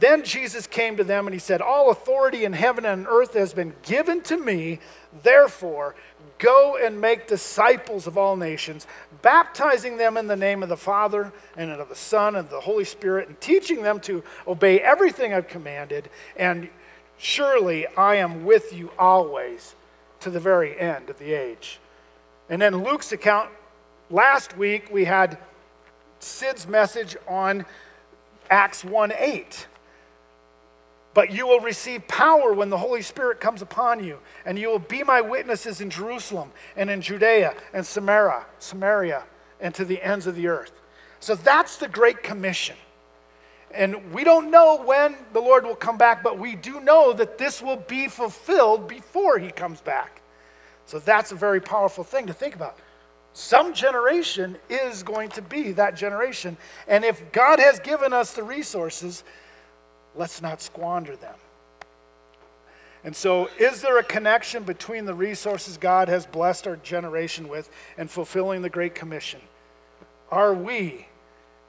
Then 0.00 0.24
Jesus 0.24 0.66
came 0.66 0.96
to 0.96 1.04
them 1.04 1.26
and 1.26 1.34
he 1.34 1.40
said, 1.40 1.60
All 1.60 1.90
authority 1.90 2.44
in 2.44 2.52
heaven 2.52 2.84
and 2.84 3.06
earth 3.06 3.34
has 3.34 3.54
been 3.54 3.74
given 3.82 4.22
to 4.22 4.36
me. 4.36 4.80
Therefore, 5.22 5.94
Go 6.40 6.78
and 6.82 6.98
make 6.98 7.28
disciples 7.28 8.06
of 8.06 8.16
all 8.16 8.34
nations, 8.34 8.86
baptizing 9.20 9.98
them 9.98 10.16
in 10.16 10.26
the 10.26 10.36
name 10.36 10.62
of 10.62 10.70
the 10.70 10.76
Father 10.76 11.32
and 11.54 11.70
of 11.70 11.90
the 11.90 11.94
Son 11.94 12.34
and 12.34 12.48
the 12.48 12.60
Holy 12.60 12.84
Spirit, 12.84 13.28
and 13.28 13.38
teaching 13.42 13.82
them 13.82 14.00
to 14.00 14.24
obey 14.48 14.80
everything 14.80 15.34
I've 15.34 15.48
commanded. 15.48 16.08
And 16.36 16.70
surely 17.18 17.86
I 17.88 18.16
am 18.16 18.46
with 18.46 18.72
you 18.72 18.90
always 18.98 19.74
to 20.20 20.30
the 20.30 20.40
very 20.40 20.80
end 20.80 21.10
of 21.10 21.18
the 21.18 21.34
age. 21.34 21.78
And 22.48 22.62
then 22.62 22.82
Luke's 22.82 23.12
account, 23.12 23.50
last 24.08 24.56
week 24.56 24.88
we 24.90 25.04
had 25.04 25.36
Sid's 26.20 26.66
message 26.66 27.18
on 27.28 27.66
Acts 28.48 28.82
1 28.82 29.12
8. 29.14 29.66
But 31.20 31.32
you 31.32 31.46
will 31.46 31.60
receive 31.60 32.08
power 32.08 32.54
when 32.54 32.70
the 32.70 32.78
Holy 32.78 33.02
Spirit 33.02 33.40
comes 33.40 33.60
upon 33.60 34.02
you, 34.02 34.20
and 34.46 34.58
you 34.58 34.68
will 34.68 34.78
be 34.78 35.02
my 35.02 35.20
witnesses 35.20 35.82
in 35.82 35.90
Jerusalem 35.90 36.50
and 36.76 36.88
in 36.88 37.02
Judea 37.02 37.52
and 37.74 37.84
Samaria, 37.84 38.46
Samaria, 38.58 39.24
and 39.60 39.74
to 39.74 39.84
the 39.84 40.02
ends 40.02 40.26
of 40.26 40.34
the 40.34 40.48
earth. 40.48 40.72
So 41.18 41.34
that's 41.34 41.76
the 41.76 41.88
Great 41.88 42.22
Commission. 42.22 42.76
And 43.70 44.14
we 44.14 44.24
don't 44.24 44.50
know 44.50 44.82
when 44.82 45.14
the 45.34 45.40
Lord 45.40 45.66
will 45.66 45.76
come 45.76 45.98
back, 45.98 46.22
but 46.22 46.38
we 46.38 46.54
do 46.56 46.80
know 46.80 47.12
that 47.12 47.36
this 47.36 47.60
will 47.60 47.76
be 47.76 48.08
fulfilled 48.08 48.88
before 48.88 49.38
he 49.38 49.50
comes 49.50 49.82
back. 49.82 50.22
So 50.86 51.00
that's 51.00 51.32
a 51.32 51.36
very 51.36 51.60
powerful 51.60 52.02
thing 52.02 52.28
to 52.28 52.32
think 52.32 52.54
about. 52.54 52.78
Some 53.34 53.74
generation 53.74 54.56
is 54.70 55.02
going 55.02 55.28
to 55.32 55.42
be 55.42 55.72
that 55.72 55.96
generation. 55.96 56.56
And 56.88 57.04
if 57.04 57.30
God 57.30 57.58
has 57.58 57.78
given 57.78 58.14
us 58.14 58.32
the 58.32 58.42
resources, 58.42 59.22
let's 60.14 60.42
not 60.42 60.60
squander 60.60 61.16
them. 61.16 61.34
And 63.02 63.16
so, 63.16 63.48
is 63.58 63.80
there 63.80 63.98
a 63.98 64.04
connection 64.04 64.62
between 64.62 65.06
the 65.06 65.14
resources 65.14 65.78
God 65.78 66.08
has 66.08 66.26
blessed 66.26 66.66
our 66.66 66.76
generation 66.76 67.48
with 67.48 67.70
and 67.96 68.10
fulfilling 68.10 68.60
the 68.60 68.68
Great 68.68 68.94
Commission? 68.94 69.40
Are 70.30 70.52
we 70.52 71.06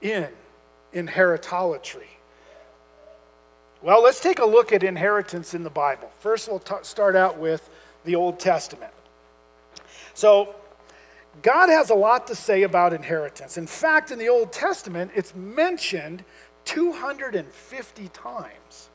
in 0.01 0.27
inheritology? 0.93 2.07
Well, 3.81 4.03
let's 4.03 4.19
take 4.19 4.39
a 4.39 4.45
look 4.45 4.73
at 4.73 4.83
inheritance 4.83 5.53
in 5.53 5.63
the 5.63 5.69
Bible. 5.69 6.11
First, 6.19 6.49
we'll 6.49 6.59
t- 6.59 6.75
start 6.83 7.15
out 7.15 7.39
with 7.39 7.69
the 8.03 8.15
Old 8.15 8.39
Testament. 8.39 8.91
So, 10.13 10.53
God 11.41 11.69
has 11.69 11.89
a 11.89 11.95
lot 11.95 12.27
to 12.27 12.35
say 12.35 12.63
about 12.63 12.93
inheritance. 12.93 13.57
In 13.57 13.65
fact, 13.65 14.11
in 14.11 14.19
the 14.19 14.27
Old 14.27 14.51
Testament, 14.51 15.11
it's 15.15 15.33
mentioned 15.33 16.25
250 16.65 18.07
times. 18.09 18.89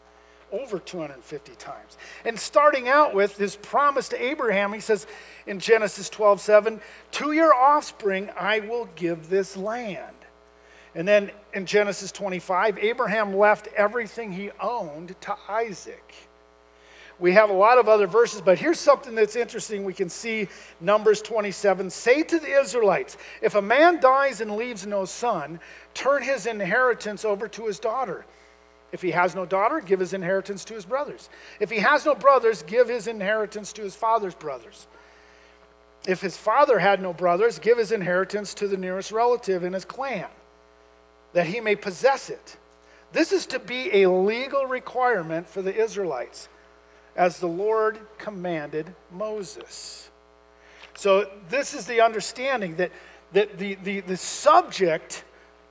Over 0.53 0.79
250 0.79 1.57
times. 1.57 1.99
And 2.25 2.39
starting 2.39 2.89
out 2.89 3.15
with 3.15 3.37
his 3.37 3.57
promise 3.57 4.09
to 4.11 4.23
Abraham, 4.23 4.73
he 4.73 4.81
says 4.81 5.07
in 5.47 5.59
Genesis 5.59 6.09
12 6.09 6.41
7, 6.41 6.81
To 7.13 7.33
your 7.33 7.53
offspring 7.53 8.31
I 8.39 8.61
will 8.61 8.89
give 8.95 9.29
this 9.29 9.57
land. 9.57 10.15
And 10.95 11.07
then 11.07 11.31
in 11.53 11.67
Genesis 11.67 12.11
25, 12.13 12.79
Abraham 12.79 13.37
left 13.37 13.69
everything 13.77 14.33
he 14.33 14.51
owned 14.61 15.21
to 15.23 15.37
Isaac. 15.49 16.15
We 17.19 17.33
have 17.33 17.49
a 17.49 17.55
lot 17.55 17.79
of 17.79 17.89
other 17.89 18.07
verses, 18.07 18.43
but 18.43 18.59
here's 18.59 18.79
something 18.79 19.15
that's 19.15 19.37
interesting. 19.37 19.85
We 19.85 19.95
can 19.95 20.11
see 20.11 20.49
Numbers 20.81 21.23
27 21.23 21.89
Say 21.89 22.23
to 22.23 22.39
the 22.39 22.61
Israelites, 22.61 23.17
if 23.41 23.55
a 23.55 23.63
man 23.63 24.01
dies 24.01 24.43
and 24.43 24.57
leaves 24.57 24.87
no 24.87 25.07
son, 25.07 25.59
turn 25.95 26.23
his 26.23 26.47
inheritance 26.47 27.25
over 27.25 27.49
to 27.49 27.67
his 27.67 27.79
daughter. 27.79 28.27
If 28.93 29.01
he 29.03 29.13
has 29.13 29.35
no 29.35 29.47
daughter, 29.47 29.81
give 29.81 30.01
his 30.01 30.13
inheritance 30.13 30.65
to 30.67 30.75
his 30.75 30.85
brothers. 30.85 31.29
If 31.59 31.71
he 31.71 31.79
has 31.79 32.05
no 32.05 32.15
brothers, 32.15 32.63
give 32.63 32.89
his 32.89 33.07
inheritance 33.07 33.73
to 33.75 33.83
his 33.83 33.97
father's 33.97 34.35
brothers. 34.35 34.87
If 36.07 36.21
his 36.21 36.37
father 36.37 36.79
had 36.79 37.03
no 37.03 37.13
brothers, 37.13 37.59
give 37.59 37.79
his 37.79 37.93
inheritance 37.93 38.55
to 38.55 38.69
the 38.69 38.77
nearest 38.77 39.11
relative 39.11 39.65
in 39.65 39.73
his 39.73 39.85
clan, 39.85 40.29
that 41.33 41.47
he 41.47 41.61
may 41.61 41.77
possess 41.77 42.31
it. 42.31 42.59
This 43.13 43.33
is 43.33 43.47
to 43.47 43.59
be 43.59 44.03
a 44.03 44.11
legal 44.11 44.67
requirement 44.67 45.49
for 45.49 45.63
the 45.63 45.75
Israelites 45.75 46.49
as 47.17 47.39
the 47.39 47.49
Lord 47.49 47.99
commanded 48.19 48.95
Moses. 49.11 50.11
So, 50.95 51.31
this 51.49 51.75
is 51.75 51.87
the 51.87 52.01
understanding 52.01 52.77
that, 52.77 52.93
that 53.33 53.59
the, 53.59 53.75
the, 53.83 54.01
the 54.01 54.17
subject 54.17 55.25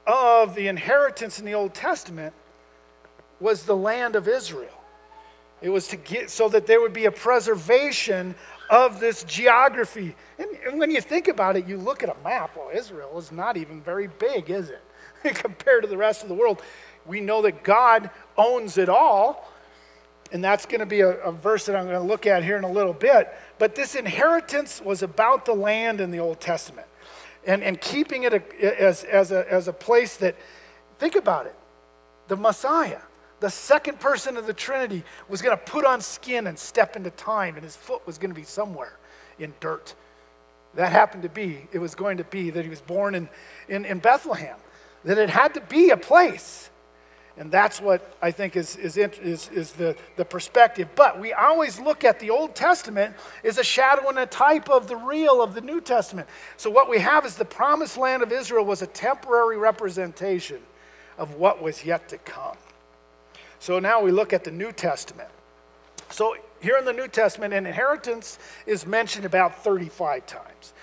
of 0.06 0.56
the 0.56 0.68
inheritance 0.68 1.40
in 1.40 1.46
the 1.46 1.54
Old 1.54 1.74
Testament 1.74 2.34
was 3.40 3.64
the 3.64 3.76
land 3.76 4.16
of 4.16 4.28
Israel. 4.28 4.70
It 5.62 5.70
was 5.70 5.88
to 5.88 5.98
get 5.98 6.30
so 6.30 6.50
that 6.50 6.68
there 6.68 6.82
would 6.82 6.94
be 6.94 7.06
a 7.06 7.12
preservation 7.12 8.36
of 8.70 9.00
this 9.00 9.24
geography. 9.24 10.16
And, 10.38 10.50
and, 10.68 10.80
when 10.80 10.92
you 10.92 11.02
think 11.02 11.28
about 11.28 11.56
it, 11.56 11.68
you 11.68 11.78
look 11.78 12.04
at 12.04 12.10
a 12.10 12.24
map, 12.24 12.56
well, 12.56 12.70
Israel 12.74 13.18
is 13.18 13.32
not 13.32 13.58
even 13.58 13.82
very 13.82 14.08
big, 14.08 14.50
is 14.50 14.70
it? 14.70 14.82
Compared 15.36 15.84
to 15.84 15.90
the 15.90 15.98
rest 15.98 16.24
of 16.24 16.30
the 16.30 16.36
world. 16.36 16.62
We 17.06 17.20
know 17.20 17.42
that 17.44 17.64
God 17.64 18.10
owns 18.38 18.78
it 18.78 18.90
all, 18.90 19.52
and 20.32 20.44
that's 20.44 20.66
going 20.66 20.80
to 20.80 20.86
be 20.86 21.02
a, 21.02 21.10
a, 21.10 21.32
verse 21.32 21.66
that 21.68 21.76
I'm 21.76 21.86
going 21.86 22.00
to 22.00 22.06
look 22.06 22.26
at 22.26 22.44
here 22.44 22.58
in 22.58 22.64
a 22.64 22.72
little 22.72 22.94
bit. 22.94 23.34
But 23.60 23.76
this 23.76 23.96
inheritance 23.96 24.82
was 24.82 25.04
about 25.04 25.46
the 25.46 25.54
land 25.54 26.02
in 26.02 26.12
the 26.12 26.20
Old 26.20 26.40
Testament 26.40 26.88
and, 27.46 27.64
and 27.64 27.80
keeping 27.80 28.24
it 28.24 28.34
a, 28.34 28.82
as, 28.82 29.04
as, 29.04 29.32
a, 29.32 29.52
as 29.52 29.68
a 29.68 29.74
place 29.74 30.18
that, 30.18 30.36
think 30.98 31.16
about 31.16 31.46
it, 31.46 31.56
the 32.28 32.36
Messiah, 32.36 33.02
the 33.40 33.50
second 33.50 34.00
person 34.00 34.36
of 34.38 34.48
the 34.48 34.54
Trinity, 34.54 35.04
was 35.30 35.42
going 35.42 35.56
to 35.56 35.64
put 35.64 35.86
on 35.86 36.02
skin 36.02 36.48
and 36.48 36.58
step 36.58 36.96
into 36.96 37.12
time, 37.12 37.56
and 37.56 37.64
his 37.64 37.76
foot 37.76 38.06
was 38.08 38.18
going 38.18 38.32
to 38.32 38.36
be 38.36 38.44
somewhere 38.44 38.98
in 39.38 39.54
dirt. 39.60 39.94
That 40.74 40.92
happened 40.92 41.24
to 41.24 41.30
be, 41.30 41.68
it 41.72 41.80
was 41.80 41.94
going 41.96 42.18
to 42.18 42.24
be 42.26 42.50
that 42.50 42.64
he 42.64 42.70
was 42.70 42.82
born 42.82 43.16
in, 43.16 43.30
in, 43.70 43.86
in 43.86 44.00
Bethlehem, 44.00 44.58
that 45.04 45.18
it 45.18 45.30
had 45.30 45.54
to 45.54 45.62
be 45.62 45.92
a 45.92 45.98
place 45.98 46.70
and 47.38 47.52
that's 47.52 47.82
what 47.82 48.16
I 48.22 48.32
think 48.32 48.56
is, 48.56 48.78
is, 48.78 48.96
is, 48.96 49.50
is 49.50 49.72
the, 49.74 49.98
the 50.16 50.24
perspective. 50.24 50.88
But 50.96 51.20
we 51.20 51.34
always 51.34 51.80
look 51.80 52.06
at 52.06 52.20
the 52.20 52.30
Old 52.30 52.56
Testament 52.56 53.14
as 53.44 53.58
a 53.58 53.64
shadow 53.64 54.08
and 54.08 54.20
a 54.20 54.26
type 54.26 54.70
of 54.70 54.88
the 54.88 54.96
real 54.96 55.42
of 55.42 55.54
the 55.54 55.60
New 55.60 55.82
Testament. 55.82 56.30
So 56.56 56.70
what 56.70 56.90
we 56.90 57.00
have 57.00 57.26
is 57.26 57.36
the 57.36 57.44
promised 57.44 57.98
land 57.98 58.24
of 58.24 58.32
Israel 58.32 58.64
was 58.64 58.82
a 58.82 58.88
temporary 58.88 59.58
representation 59.58 60.62
of 61.18 61.36
what 61.36 61.62
was 61.62 61.84
yet 61.84 62.08
to 62.10 62.18
come. 62.20 62.56
So 63.60 63.80
now 63.80 64.02
we 64.02 64.12
look 64.12 64.32
at 64.32 64.46
the 64.46 64.52
New 64.52 64.72
Testament. 64.72 65.30
So 66.10 66.38
here 66.62 66.78
in 66.78 66.86
the 66.86 66.94
New 66.94 67.10
Testament, 67.10 67.54
an 67.54 67.66
inheritance 67.66 68.40
is 68.66 68.86
mentioned 68.86 69.26
about 69.26 69.62
35 69.62 70.26
times, 70.26 70.74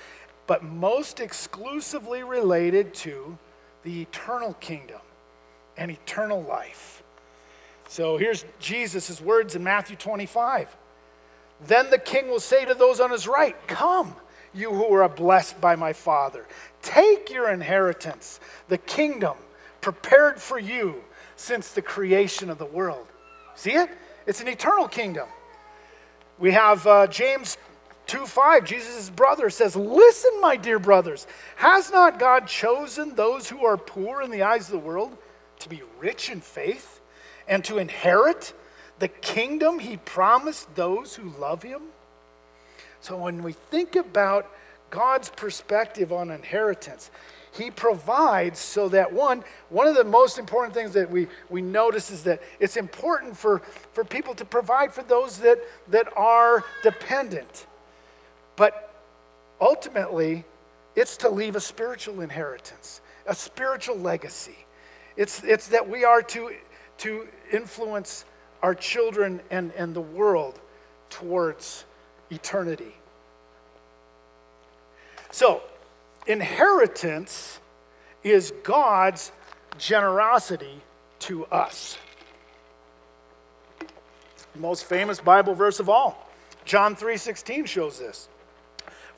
but 0.47 0.63
most 0.63 1.19
exclusively 1.19 2.23
related 2.23 2.93
to 2.95 3.39
the 3.85 4.03
eternal 4.03 4.53
kingdom 4.55 5.01
and 5.77 5.91
eternal 5.91 6.43
life. 6.43 7.03
So 7.89 8.17
here's 8.17 8.45
Jesus' 8.59 9.21
words 9.21 9.55
in 9.55 9.63
Matthew 9.63 9.97
25. 9.97 10.75
Then 11.67 11.91
the 11.91 11.99
king 11.99 12.29
will 12.29 12.41
say 12.41 12.65
to 12.65 12.75
those 12.75 13.01
on 13.01 13.11
his 13.11 13.29
right, 13.29 13.57
Come, 13.69 14.17
you 14.55 14.71
who 14.71 14.93
are 14.95 15.09
blessed 15.09 15.61
by 15.61 15.77
my 15.77 15.93
Father. 15.93 16.47
Take 16.81 17.31
your 17.31 17.51
inheritance, 17.51 18.41
the 18.69 18.79
kingdom 18.79 19.37
prepared 19.81 20.41
for 20.41 20.59
you 20.59 21.03
since 21.37 21.73
the 21.73 21.83
creation 21.83 22.51
of 22.51 22.59
the 22.59 22.67
world. 22.67 23.07
See 23.55 23.73
it? 23.73 23.91
It's 24.27 24.41
an 24.41 24.49
eternal 24.49 24.89
kingdom. 24.89 25.29
We 26.39 26.53
have 26.53 26.87
uh, 26.87 27.07
James 27.09 27.57
2 28.07 28.27
5, 28.27 28.65
Jesus' 28.65 29.11
brother 29.11 29.51
says, 29.51 29.77
Listen, 29.77 30.41
my 30.41 30.57
dear 30.57 30.79
brothers, 30.79 31.27
has 31.57 31.91
not 31.91 32.19
God 32.19 32.47
chosen 32.47 33.15
those 33.15 33.49
who 33.49 33.65
are 33.65 33.77
poor 33.77 34.23
in 34.23 34.31
the 34.31 34.43
eyes 34.43 34.67
of 34.67 34.73
the 34.73 34.79
world 34.79 35.17
to 35.63 35.69
be 35.69 35.83
rich 35.99 36.31
in 36.31 36.41
faith 36.41 37.01
and 37.49 37.65
to 37.65 37.79
inherit 37.79 38.53
the 38.99 39.09
kingdom 39.09 39.79
he 39.79 39.97
promised 39.97 40.75
those 40.75 41.17
who 41.17 41.31
love 41.39 41.63
him? 41.63 41.83
So 43.01 43.17
when 43.17 43.43
we 43.43 43.53
think 43.53 43.97
about 43.97 44.51
God's 44.91 45.31
perspective 45.31 46.13
on 46.13 46.31
inheritance, 46.31 47.11
he 47.53 47.71
provides 47.71 48.59
so 48.59 48.89
that 48.89 49.13
one 49.13 49.45
one 49.69 49.87
of 49.87 49.95
the 49.95 50.05
most 50.05 50.39
important 50.39 50.75
things 50.75 50.93
that 50.95 51.11
we, 51.11 51.29
we 51.51 51.61
notice 51.61 52.11
is 52.11 52.23
that 52.25 52.41
it's 52.59 52.77
important 52.77 53.37
for, 53.37 53.61
for 53.93 54.05
people 54.05 54.35
to 54.35 54.45
provide 54.45 54.93
for 54.93 55.03
those 55.03 55.39
that, 55.39 55.59
that 55.89 56.09
are 56.17 56.65
dependent 56.83 57.67
but 58.57 58.95
ultimately 59.61 60.45
it's 60.97 61.17
to 61.19 61.29
leave 61.29 61.57
a 61.57 61.61
spiritual 61.61 62.21
inheritance 62.21 63.01
a 63.27 63.35
spiritual 63.35 63.97
legacy 63.97 64.67
it's, 65.17 65.43
it's 65.45 65.69
that 65.69 65.89
we 65.89 66.05
are 66.05 66.23
to, 66.23 66.53
to 66.99 67.29
influence 67.53 68.25
our 68.63 68.75
children 68.75 69.41
and, 69.51 69.73
and 69.73 69.95
the 69.95 70.01
world 70.01 70.61
towards 71.11 71.85
eternity. 72.31 72.95
So, 75.31 75.63
inheritance 76.27 77.59
is 78.23 78.53
God's 78.63 79.33
generosity 79.79 80.81
to 81.21 81.47
us. 81.47 81.99
The 84.53 84.59
most 84.59 84.85
famous 84.85 85.21
Bible 85.21 85.55
verse 85.55 85.81
of 85.81 85.89
all, 85.89 86.29
John 86.65 86.95
3:16 86.95 87.67
shows 87.67 87.99
this. 87.99 88.29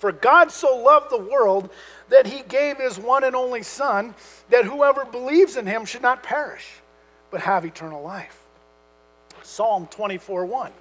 For 0.05 0.13
God 0.13 0.53
so 0.53 0.77
loved 0.77 1.09
the 1.09 1.17
world 1.17 1.71
that 2.11 2.27
he 2.27 2.43
gave 2.43 2.77
his 2.77 2.99
one 2.99 3.25
and 3.25 3.35
only 3.35 3.63
Son, 3.63 4.15
that 4.51 4.67
whoever 4.67 5.07
believes 5.07 5.57
in 5.57 5.65
him 5.65 5.87
should 5.87 6.03
not 6.03 6.23
perish, 6.23 6.73
but 7.31 7.41
have 7.41 7.65
eternal 7.65 8.03
life. 8.03 8.39
Psalm 9.41 9.87
24 9.87 10.45
1. 10.45 10.73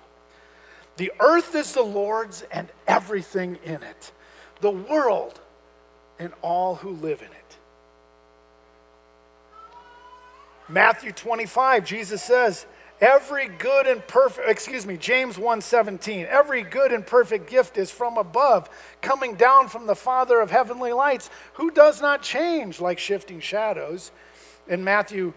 The 0.98 1.14
earth 1.22 1.56
is 1.56 1.74
the 1.74 1.84
Lord's 1.84 2.42
and 2.52 2.68
everything 2.86 3.60
in 3.64 3.82
it, 3.82 4.12
the 4.60 4.72
world 4.72 5.40
and 6.20 6.34
all 6.42 6.76
who 6.76 6.90
live 6.90 7.22
in 7.22 7.30
it. 7.32 7.58
Matthew 10.68 11.14
25, 11.14 11.86
Jesus 11.86 12.22
says, 12.22 12.66
Every 13.04 13.50
good 13.50 13.86
and 13.86 14.08
perfect, 14.08 14.48
excuse 14.50 14.86
me, 14.86 14.96
James 14.96 15.38
1:17. 15.38 16.26
Every 16.26 16.62
good 16.64 16.94
and 16.94 17.06
perfect 17.06 17.50
gift 17.50 17.78
is 17.78 17.92
from 17.92 18.18
above, 18.18 18.70
coming 19.02 19.36
down 19.36 19.68
from 19.68 19.88
the 19.88 19.96
Father 19.96 20.40
of 20.40 20.52
heavenly 20.52 20.94
lights, 20.94 21.30
who 21.56 21.70
does 21.70 22.02
not 22.02 22.22
change 22.22 22.80
like 22.80 22.98
shifting 22.98 23.42
shadows. 23.42 24.14
In 24.70 24.86
Matthew 24.86 25.34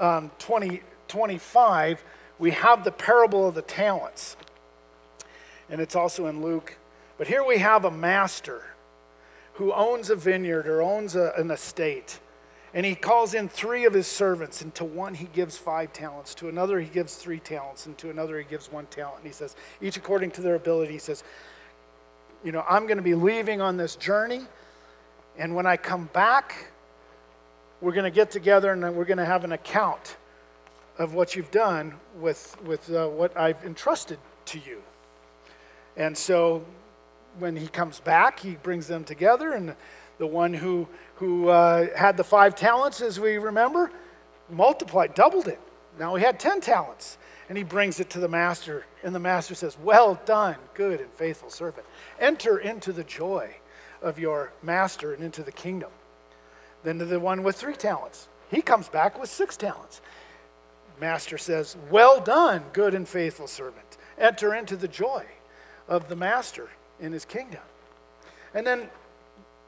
um, 0.00 0.32
20, 0.40 0.82
25, 1.06 2.02
we 2.40 2.50
have 2.50 2.82
the 2.82 2.90
parable 2.90 3.46
of 3.46 3.54
the 3.54 3.62
talents. 3.62 4.36
And 5.70 5.80
it's 5.80 5.94
also 5.94 6.26
in 6.26 6.42
Luke. 6.42 6.76
But 7.16 7.28
here 7.28 7.44
we 7.44 7.58
have 7.58 7.84
a 7.84 7.92
master 7.92 8.74
who 9.52 9.72
owns 9.72 10.10
a 10.10 10.16
vineyard 10.16 10.66
or 10.66 10.82
owns 10.82 11.14
a, 11.14 11.32
an 11.36 11.52
estate. 11.52 12.18
And 12.74 12.84
he 12.84 12.96
calls 12.96 13.34
in 13.34 13.48
three 13.48 13.84
of 13.84 13.94
his 13.94 14.08
servants, 14.08 14.60
and 14.60 14.74
to 14.74 14.84
one 14.84 15.14
he 15.14 15.26
gives 15.26 15.56
five 15.56 15.92
talents, 15.92 16.34
to 16.34 16.48
another 16.48 16.80
he 16.80 16.88
gives 16.88 17.14
three 17.14 17.38
talents, 17.38 17.86
and 17.86 17.96
to 17.98 18.10
another 18.10 18.36
he 18.38 18.44
gives 18.44 18.70
one 18.70 18.86
talent. 18.86 19.18
And 19.18 19.26
he 19.26 19.32
says, 19.32 19.54
each 19.80 19.96
according 19.96 20.32
to 20.32 20.42
their 20.42 20.56
ability, 20.56 20.92
he 20.92 20.98
says, 20.98 21.22
You 22.42 22.50
know, 22.50 22.64
I'm 22.68 22.86
going 22.86 22.96
to 22.96 23.02
be 23.02 23.14
leaving 23.14 23.60
on 23.60 23.76
this 23.76 23.94
journey, 23.94 24.42
and 25.38 25.54
when 25.54 25.66
I 25.66 25.76
come 25.76 26.10
back, 26.12 26.72
we're 27.80 27.92
going 27.92 28.04
to 28.04 28.10
get 28.10 28.30
together 28.30 28.72
and 28.72 28.96
we're 28.96 29.04
going 29.04 29.18
to 29.18 29.24
have 29.24 29.44
an 29.44 29.52
account 29.52 30.16
of 30.98 31.14
what 31.14 31.36
you've 31.36 31.50
done 31.50 31.94
with, 32.18 32.56
with 32.64 32.90
uh, 32.90 33.08
what 33.08 33.36
I've 33.36 33.62
entrusted 33.64 34.18
to 34.46 34.58
you. 34.58 34.82
And 35.96 36.16
so 36.16 36.64
when 37.38 37.56
he 37.56 37.66
comes 37.66 38.00
back, 38.00 38.40
he 38.40 38.52
brings 38.54 38.86
them 38.86 39.04
together, 39.04 39.52
and 39.52 39.74
the 40.18 40.26
one 40.26 40.54
who, 40.54 40.88
who 41.16 41.48
uh, 41.48 41.88
had 41.96 42.16
the 42.16 42.24
five 42.24 42.54
talents, 42.54 43.00
as 43.00 43.18
we 43.18 43.38
remember, 43.38 43.90
multiplied, 44.50 45.14
doubled 45.14 45.48
it. 45.48 45.60
Now 45.98 46.14
he 46.14 46.24
had 46.24 46.38
10 46.40 46.60
talents. 46.60 47.18
And 47.48 47.58
he 47.58 47.64
brings 47.64 48.00
it 48.00 48.08
to 48.10 48.20
the 48.20 48.28
master, 48.28 48.86
and 49.02 49.14
the 49.14 49.18
master 49.20 49.54
says, 49.54 49.76
Well 49.78 50.18
done, 50.24 50.56
good 50.72 51.00
and 51.00 51.10
faithful 51.12 51.50
servant. 51.50 51.86
Enter 52.18 52.58
into 52.58 52.90
the 52.90 53.04
joy 53.04 53.56
of 54.00 54.18
your 54.18 54.52
master 54.62 55.12
and 55.12 55.22
into 55.22 55.42
the 55.42 55.52
kingdom. 55.52 55.90
Then 56.84 56.98
to 56.98 57.04
the 57.04 57.20
one 57.20 57.42
with 57.42 57.56
three 57.56 57.74
talents, 57.74 58.28
he 58.50 58.62
comes 58.62 58.88
back 58.88 59.18
with 59.20 59.28
six 59.28 59.56
talents. 59.56 60.00
Master 60.98 61.36
says, 61.36 61.76
Well 61.90 62.20
done, 62.20 62.64
good 62.72 62.94
and 62.94 63.06
faithful 63.06 63.46
servant. 63.46 63.98
Enter 64.16 64.54
into 64.54 64.76
the 64.76 64.88
joy 64.88 65.24
of 65.86 66.08
the 66.08 66.16
master 66.16 66.70
in 66.98 67.12
his 67.12 67.26
kingdom. 67.26 67.62
And 68.54 68.66
then 68.66 68.88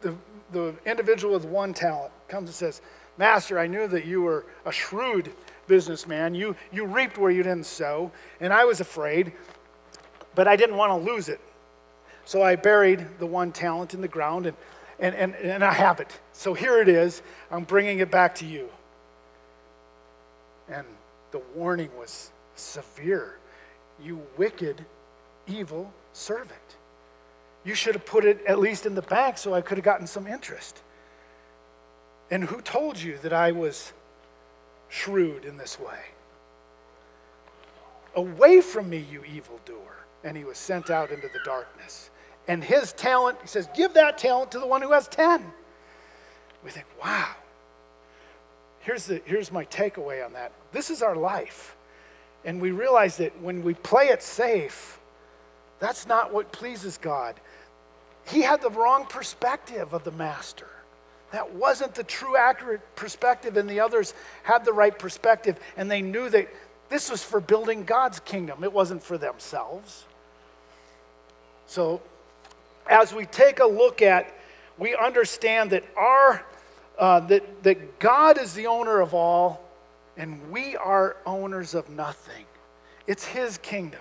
the, 0.06 0.16
the 0.52 0.74
individual 0.84 1.34
with 1.34 1.44
one 1.44 1.74
talent 1.74 2.12
comes 2.28 2.48
and 2.48 2.54
says, 2.54 2.80
Master, 3.18 3.58
I 3.58 3.66
knew 3.66 3.86
that 3.88 4.04
you 4.04 4.22
were 4.22 4.44
a 4.64 4.72
shrewd 4.72 5.32
businessman. 5.66 6.34
You, 6.34 6.54
you 6.72 6.84
reaped 6.84 7.18
where 7.18 7.30
you 7.30 7.42
didn't 7.42 7.66
sow, 7.66 8.12
and 8.40 8.52
I 8.52 8.64
was 8.64 8.80
afraid, 8.80 9.32
but 10.34 10.46
I 10.46 10.56
didn't 10.56 10.76
want 10.76 10.90
to 10.90 11.12
lose 11.12 11.28
it. 11.28 11.40
So 12.24 12.42
I 12.42 12.56
buried 12.56 13.06
the 13.18 13.26
one 13.26 13.52
talent 13.52 13.94
in 13.94 14.00
the 14.00 14.08
ground, 14.08 14.46
and, 14.46 14.56
and, 14.98 15.14
and, 15.14 15.34
and 15.34 15.64
I 15.64 15.72
have 15.72 16.00
it. 16.00 16.20
So 16.32 16.54
here 16.54 16.80
it 16.80 16.88
is. 16.88 17.22
I'm 17.50 17.64
bringing 17.64 18.00
it 18.00 18.10
back 18.10 18.34
to 18.36 18.46
you. 18.46 18.68
And 20.68 20.86
the 21.30 21.40
warning 21.54 21.90
was 21.96 22.32
severe. 22.54 23.38
You 24.02 24.20
wicked, 24.36 24.84
evil 25.46 25.92
servant. 26.12 26.75
You 27.66 27.74
should 27.74 27.96
have 27.96 28.06
put 28.06 28.24
it 28.24 28.46
at 28.46 28.60
least 28.60 28.86
in 28.86 28.94
the 28.94 29.02
bank 29.02 29.36
so 29.36 29.52
I 29.52 29.60
could 29.60 29.76
have 29.76 29.84
gotten 29.84 30.06
some 30.06 30.28
interest. 30.28 30.80
And 32.30 32.44
who 32.44 32.60
told 32.60 32.96
you 32.96 33.18
that 33.22 33.32
I 33.32 33.50
was 33.50 33.92
shrewd 34.88 35.44
in 35.44 35.56
this 35.56 35.78
way? 35.80 35.98
Away 38.14 38.60
from 38.60 38.88
me, 38.88 39.04
you 39.10 39.24
evildoer. 39.24 40.04
And 40.22 40.36
he 40.36 40.44
was 40.44 40.58
sent 40.58 40.90
out 40.90 41.10
into 41.10 41.26
the 41.26 41.40
darkness. 41.44 42.10
And 42.46 42.62
his 42.62 42.92
talent, 42.92 43.38
he 43.42 43.48
says, 43.48 43.68
give 43.74 43.94
that 43.94 44.16
talent 44.16 44.52
to 44.52 44.60
the 44.60 44.66
one 44.66 44.80
who 44.80 44.92
has 44.92 45.08
10. 45.08 45.44
We 46.64 46.70
think, 46.70 46.86
wow. 47.02 47.34
Here's, 48.78 49.06
the, 49.06 49.20
here's 49.24 49.50
my 49.50 49.64
takeaway 49.64 50.24
on 50.24 50.32
that. 50.34 50.52
This 50.70 50.88
is 50.88 51.02
our 51.02 51.16
life. 51.16 51.74
And 52.44 52.60
we 52.60 52.70
realize 52.70 53.16
that 53.16 53.40
when 53.42 53.64
we 53.64 53.74
play 53.74 54.06
it 54.06 54.22
safe, 54.22 55.00
that's 55.80 56.06
not 56.06 56.32
what 56.32 56.52
pleases 56.52 56.96
God 56.96 57.40
he 58.26 58.42
had 58.42 58.60
the 58.60 58.70
wrong 58.70 59.06
perspective 59.06 59.92
of 59.92 60.04
the 60.04 60.10
master. 60.10 60.68
That 61.32 61.54
wasn't 61.54 61.94
the 61.94 62.04
true, 62.04 62.36
accurate 62.36 62.80
perspective, 62.96 63.56
and 63.56 63.68
the 63.68 63.80
others 63.80 64.14
had 64.42 64.64
the 64.64 64.72
right 64.72 64.96
perspective, 64.96 65.58
and 65.76 65.90
they 65.90 66.02
knew 66.02 66.28
that 66.30 66.48
this 66.88 67.10
was 67.10 67.22
for 67.22 67.40
building 67.40 67.84
God's 67.84 68.20
kingdom, 68.20 68.62
it 68.62 68.72
wasn't 68.72 69.02
for 69.02 69.18
themselves. 69.18 70.04
So, 71.66 72.00
as 72.88 73.12
we 73.12 73.26
take 73.26 73.58
a 73.58 73.66
look 73.66 74.02
at, 74.02 74.32
we 74.78 74.94
understand 74.94 75.70
that 75.70 75.84
our 75.96 76.44
uh, 76.98 77.20
that, 77.20 77.62
that 77.62 77.98
God 77.98 78.38
is 78.38 78.54
the 78.54 78.66
owner 78.66 79.00
of 79.00 79.12
all, 79.12 79.62
and 80.16 80.50
we 80.50 80.76
are 80.76 81.16
owners 81.26 81.74
of 81.74 81.90
nothing. 81.90 82.46
It's 83.06 83.26
His 83.26 83.58
kingdom. 83.58 84.00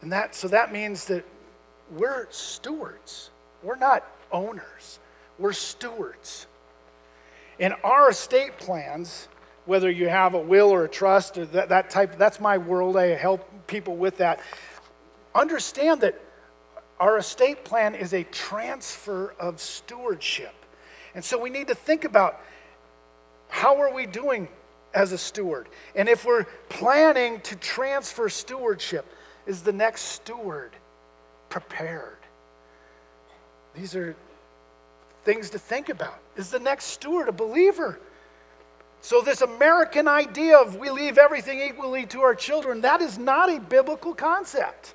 And 0.00 0.12
that, 0.12 0.34
so 0.34 0.48
that 0.48 0.72
means 0.72 1.06
that 1.06 1.24
we're 1.90 2.26
stewards. 2.30 3.30
We're 3.62 3.76
not 3.76 4.04
owners, 4.32 4.98
we're 5.38 5.52
stewards. 5.52 6.46
In 7.58 7.72
our 7.84 8.10
estate 8.10 8.58
plans, 8.58 9.28
whether 9.64 9.90
you 9.90 10.08
have 10.08 10.34
a 10.34 10.38
will 10.38 10.70
or 10.70 10.84
a 10.84 10.88
trust 10.88 11.38
or 11.38 11.46
that, 11.46 11.70
that 11.70 11.90
type, 11.90 12.18
that's 12.18 12.38
my 12.38 12.58
world. 12.58 12.96
I 12.96 13.06
help 13.06 13.48
people 13.66 13.96
with 13.96 14.18
that. 14.18 14.40
Understand 15.34 16.02
that 16.02 16.20
our 17.00 17.18
estate 17.18 17.64
plan 17.64 17.94
is 17.94 18.12
a 18.12 18.24
transfer 18.24 19.34
of 19.40 19.60
stewardship. 19.60 20.54
And 21.14 21.24
so 21.24 21.40
we 21.40 21.50
need 21.50 21.68
to 21.68 21.74
think 21.74 22.04
about 22.04 22.40
how 23.48 23.80
are 23.80 23.92
we 23.92 24.06
doing 24.06 24.48
as 24.94 25.12
a 25.12 25.18
steward? 25.18 25.68
And 25.94 26.08
if 26.08 26.24
we're 26.24 26.44
planning 26.68 27.40
to 27.40 27.56
transfer 27.56 28.28
stewardship, 28.28 29.06
is 29.46 29.62
the 29.62 29.72
next 29.72 30.02
steward 30.02 30.72
prepared. 31.60 32.18
These 33.74 33.96
are 33.96 34.14
things 35.24 35.48
to 35.50 35.58
think 35.58 35.88
about. 35.88 36.18
Is 36.36 36.50
the 36.50 36.58
next 36.58 36.84
steward 36.84 37.28
a 37.28 37.32
believer? 37.32 37.98
So, 39.00 39.22
this 39.22 39.40
American 39.40 40.06
idea 40.06 40.58
of 40.58 40.76
we 40.76 40.90
leave 40.90 41.16
everything 41.16 41.60
equally 41.60 42.04
to 42.06 42.20
our 42.20 42.34
children, 42.34 42.82
that 42.82 43.00
is 43.00 43.18
not 43.18 43.50
a 43.50 43.58
biblical 43.58 44.14
concept. 44.14 44.94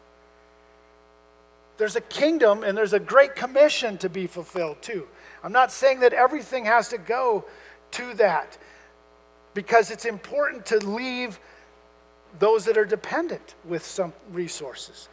There's 1.78 1.96
a 1.96 2.02
kingdom 2.02 2.64
and 2.64 2.78
there's 2.78 2.94
a 2.94 3.00
great 3.00 3.36
commission 3.36 3.98
to 4.00 4.10
be 4.10 4.28
fulfilled 4.28 4.84
too. 4.84 5.08
I'm 5.44 5.52
not 5.52 5.72
saying 5.72 6.02
that 6.02 6.14
everything 6.14 6.66
has 6.66 6.90
to 6.90 7.00
go 7.00 7.46
to 7.92 8.14
that 8.16 8.58
because 9.56 9.90
it's 9.90 10.06
important 10.06 10.68
to 10.68 10.78
leave 10.78 11.40
those 12.38 12.66
that 12.66 12.78
are 12.78 12.86
dependent 12.86 13.56
with 13.66 13.84
some 13.84 14.14
resources 14.32 15.10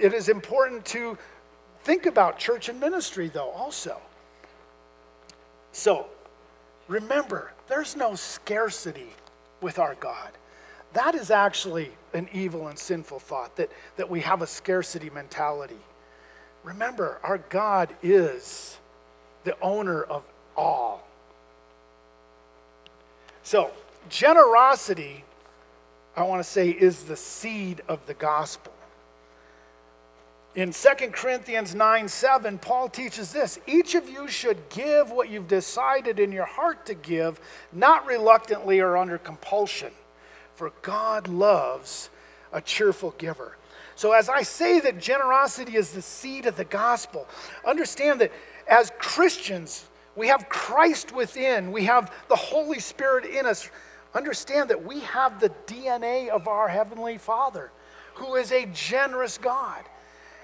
it 0.00 0.12
is 0.12 0.28
important 0.28 0.84
to 0.86 1.18
think 1.84 2.06
about 2.06 2.38
church 2.38 2.68
and 2.68 2.78
ministry, 2.80 3.28
though, 3.28 3.50
also. 3.50 4.00
So, 5.72 6.06
remember, 6.88 7.52
there's 7.68 7.96
no 7.96 8.14
scarcity 8.14 9.10
with 9.60 9.78
our 9.78 9.94
God. 9.94 10.30
That 10.92 11.14
is 11.14 11.30
actually 11.30 11.90
an 12.12 12.28
evil 12.32 12.68
and 12.68 12.78
sinful 12.78 13.20
thought, 13.20 13.56
that, 13.56 13.70
that 13.96 14.10
we 14.10 14.20
have 14.20 14.42
a 14.42 14.46
scarcity 14.46 15.10
mentality. 15.10 15.78
Remember, 16.64 17.18
our 17.22 17.38
God 17.38 17.88
is 18.02 18.78
the 19.44 19.58
owner 19.60 20.02
of 20.02 20.22
all. 20.56 21.06
So, 23.42 23.72
generosity, 24.08 25.24
I 26.16 26.22
want 26.24 26.40
to 26.40 26.48
say, 26.48 26.70
is 26.70 27.04
the 27.04 27.16
seed 27.16 27.80
of 27.88 28.06
the 28.06 28.14
gospel. 28.14 28.72
In 30.54 30.72
2 30.72 30.88
Corinthians 31.12 31.74
9 31.74 32.08
7, 32.08 32.58
Paul 32.58 32.88
teaches 32.88 33.32
this 33.32 33.58
each 33.66 33.94
of 33.94 34.08
you 34.08 34.28
should 34.28 34.68
give 34.68 35.10
what 35.10 35.30
you've 35.30 35.48
decided 35.48 36.20
in 36.20 36.30
your 36.30 36.44
heart 36.44 36.84
to 36.86 36.94
give, 36.94 37.40
not 37.72 38.06
reluctantly 38.06 38.80
or 38.80 38.98
under 38.98 39.16
compulsion, 39.16 39.92
for 40.54 40.72
God 40.82 41.26
loves 41.26 42.10
a 42.52 42.60
cheerful 42.60 43.14
giver. 43.16 43.56
So, 43.94 44.12
as 44.12 44.28
I 44.28 44.42
say 44.42 44.78
that 44.80 45.00
generosity 45.00 45.76
is 45.76 45.92
the 45.92 46.02
seed 46.02 46.44
of 46.44 46.56
the 46.56 46.64
gospel, 46.64 47.26
understand 47.64 48.20
that 48.20 48.32
as 48.68 48.92
Christians, 48.98 49.86
we 50.16 50.28
have 50.28 50.50
Christ 50.50 51.14
within, 51.14 51.72
we 51.72 51.84
have 51.84 52.12
the 52.28 52.36
Holy 52.36 52.78
Spirit 52.78 53.24
in 53.24 53.46
us. 53.46 53.70
Understand 54.14 54.68
that 54.68 54.84
we 54.84 55.00
have 55.00 55.40
the 55.40 55.50
DNA 55.66 56.28
of 56.28 56.46
our 56.46 56.68
Heavenly 56.68 57.16
Father, 57.16 57.70
who 58.16 58.34
is 58.34 58.52
a 58.52 58.66
generous 58.66 59.38
God. 59.38 59.84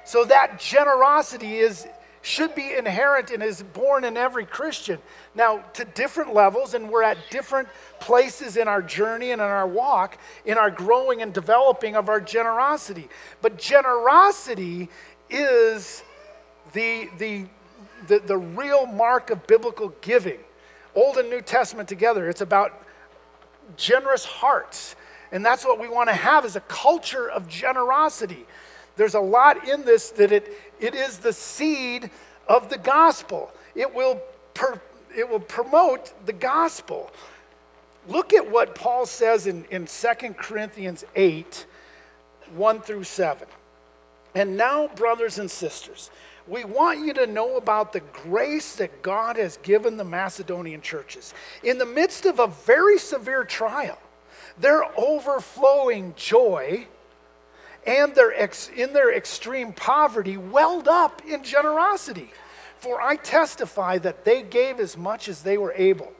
So, 0.09 0.25
that 0.25 0.59
generosity 0.59 1.59
is 1.59 1.87
should 2.23 2.55
be 2.55 2.75
inherent 2.75 3.31
and 3.31 3.43
is 3.43 3.63
born 3.63 4.05
in 4.05 4.17
every 4.17 4.47
Christian. 4.47 4.99
Now, 5.35 5.59
to 5.75 5.85
different 5.85 6.33
levels, 6.33 6.73
and 6.73 6.89
we're 6.89 7.03
at 7.03 7.19
different 7.29 7.69
places 8.01 8.57
in 8.57 8.69
our 8.69 8.81
journey 8.81 9.33
and 9.33 9.43
in 9.43 9.47
our 9.47 9.67
walk, 9.67 10.17
in 10.47 10.57
our 10.57 10.71
growing 10.71 11.21
and 11.21 11.35
developing 11.35 11.95
of 11.95 12.09
our 12.09 12.23
generosity. 12.23 13.11
But 13.43 13.59
generosity 13.59 14.89
is 15.29 16.03
the, 16.73 17.11
the, 17.19 17.45
the, 18.07 18.21
the 18.21 18.39
real 18.39 18.87
mark 18.87 19.29
of 19.29 19.47
biblical 19.47 19.91
giving. 20.01 20.41
Old 20.95 21.19
and 21.19 21.29
New 21.29 21.43
Testament 21.43 21.87
together, 21.87 22.31
it's 22.31 22.41
about 22.41 22.83
generous 23.77 24.25
hearts. 24.25 24.97
And 25.33 25.45
that's 25.45 25.67
what 25.67 25.79
we 25.79 25.87
want 25.87 26.09
to 26.09 26.15
have 26.15 26.47
is 26.47 26.57
a 26.57 26.61
culture 26.61 27.31
of 27.31 27.47
generosity 27.47 28.47
there's 28.99 29.15
a 29.15 29.21
lot 29.21 29.67
in 29.67 29.85
this 29.85 30.11
that 30.11 30.33
it, 30.33 30.53
it 30.81 30.95
is 30.95 31.19
the 31.19 31.33
seed 31.33 32.11
of 32.49 32.69
the 32.69 32.77
gospel. 32.77 33.51
It 33.75 33.95
will, 33.95 34.21
per, 34.55 34.81
it 35.17 35.29
will 35.29 35.41
promote 35.41 36.13
the 36.27 36.33
gospel. 36.33 37.11
Look 38.09 38.33
at 38.33 38.51
what 38.51 38.75
Paul 38.75 39.07
says 39.07 39.47
in, 39.47 39.65
in 39.71 39.87
2 39.87 40.35
Corinthians 40.35 41.05
8 41.15 41.67
1 42.55 42.81
through 42.81 43.05
7. 43.05 43.47
And 44.35 44.57
now, 44.57 44.89
brothers 44.89 45.39
and 45.39 45.51
sisters, 45.51 46.11
we 46.47 46.65
want 46.65 47.05
you 47.05 47.13
to 47.15 47.27
know 47.27 47.57
about 47.57 47.93
the 47.93 48.01
grace 48.01 48.77
that 48.77 49.03
God 49.03 49.37
has 49.37 49.59
given 49.59 49.97
the 49.97 50.05
Macedonian 50.05 50.81
churches. 50.81 51.35
In 51.63 51.79
the 51.79 51.87
midst 51.87 52.25
of 52.25 52.39
a 52.39 52.47
very 52.47 52.99
severe 52.99 53.45
trial, 53.45 53.99
their 54.59 54.83
overflowing 54.99 56.15
joy 56.17 56.89
and 57.89 58.15
their 58.15 58.39
ex, 58.39 58.69
in 58.69 58.93
their 58.93 59.17
extreme 59.17 59.73
poverty 59.73 60.37
welled 60.37 60.87
up 60.87 61.23
in 61.27 61.43
generosity. 61.43 62.31
For 62.77 63.01
I 63.01 63.17
testify 63.17 63.97
that 63.99 64.27
they 64.27 64.43
gave 64.43 64.79
as 64.79 64.97
much 64.97 65.27
as 65.27 65.43
they 65.43 65.57
were 65.57 65.73
able, 65.73 66.13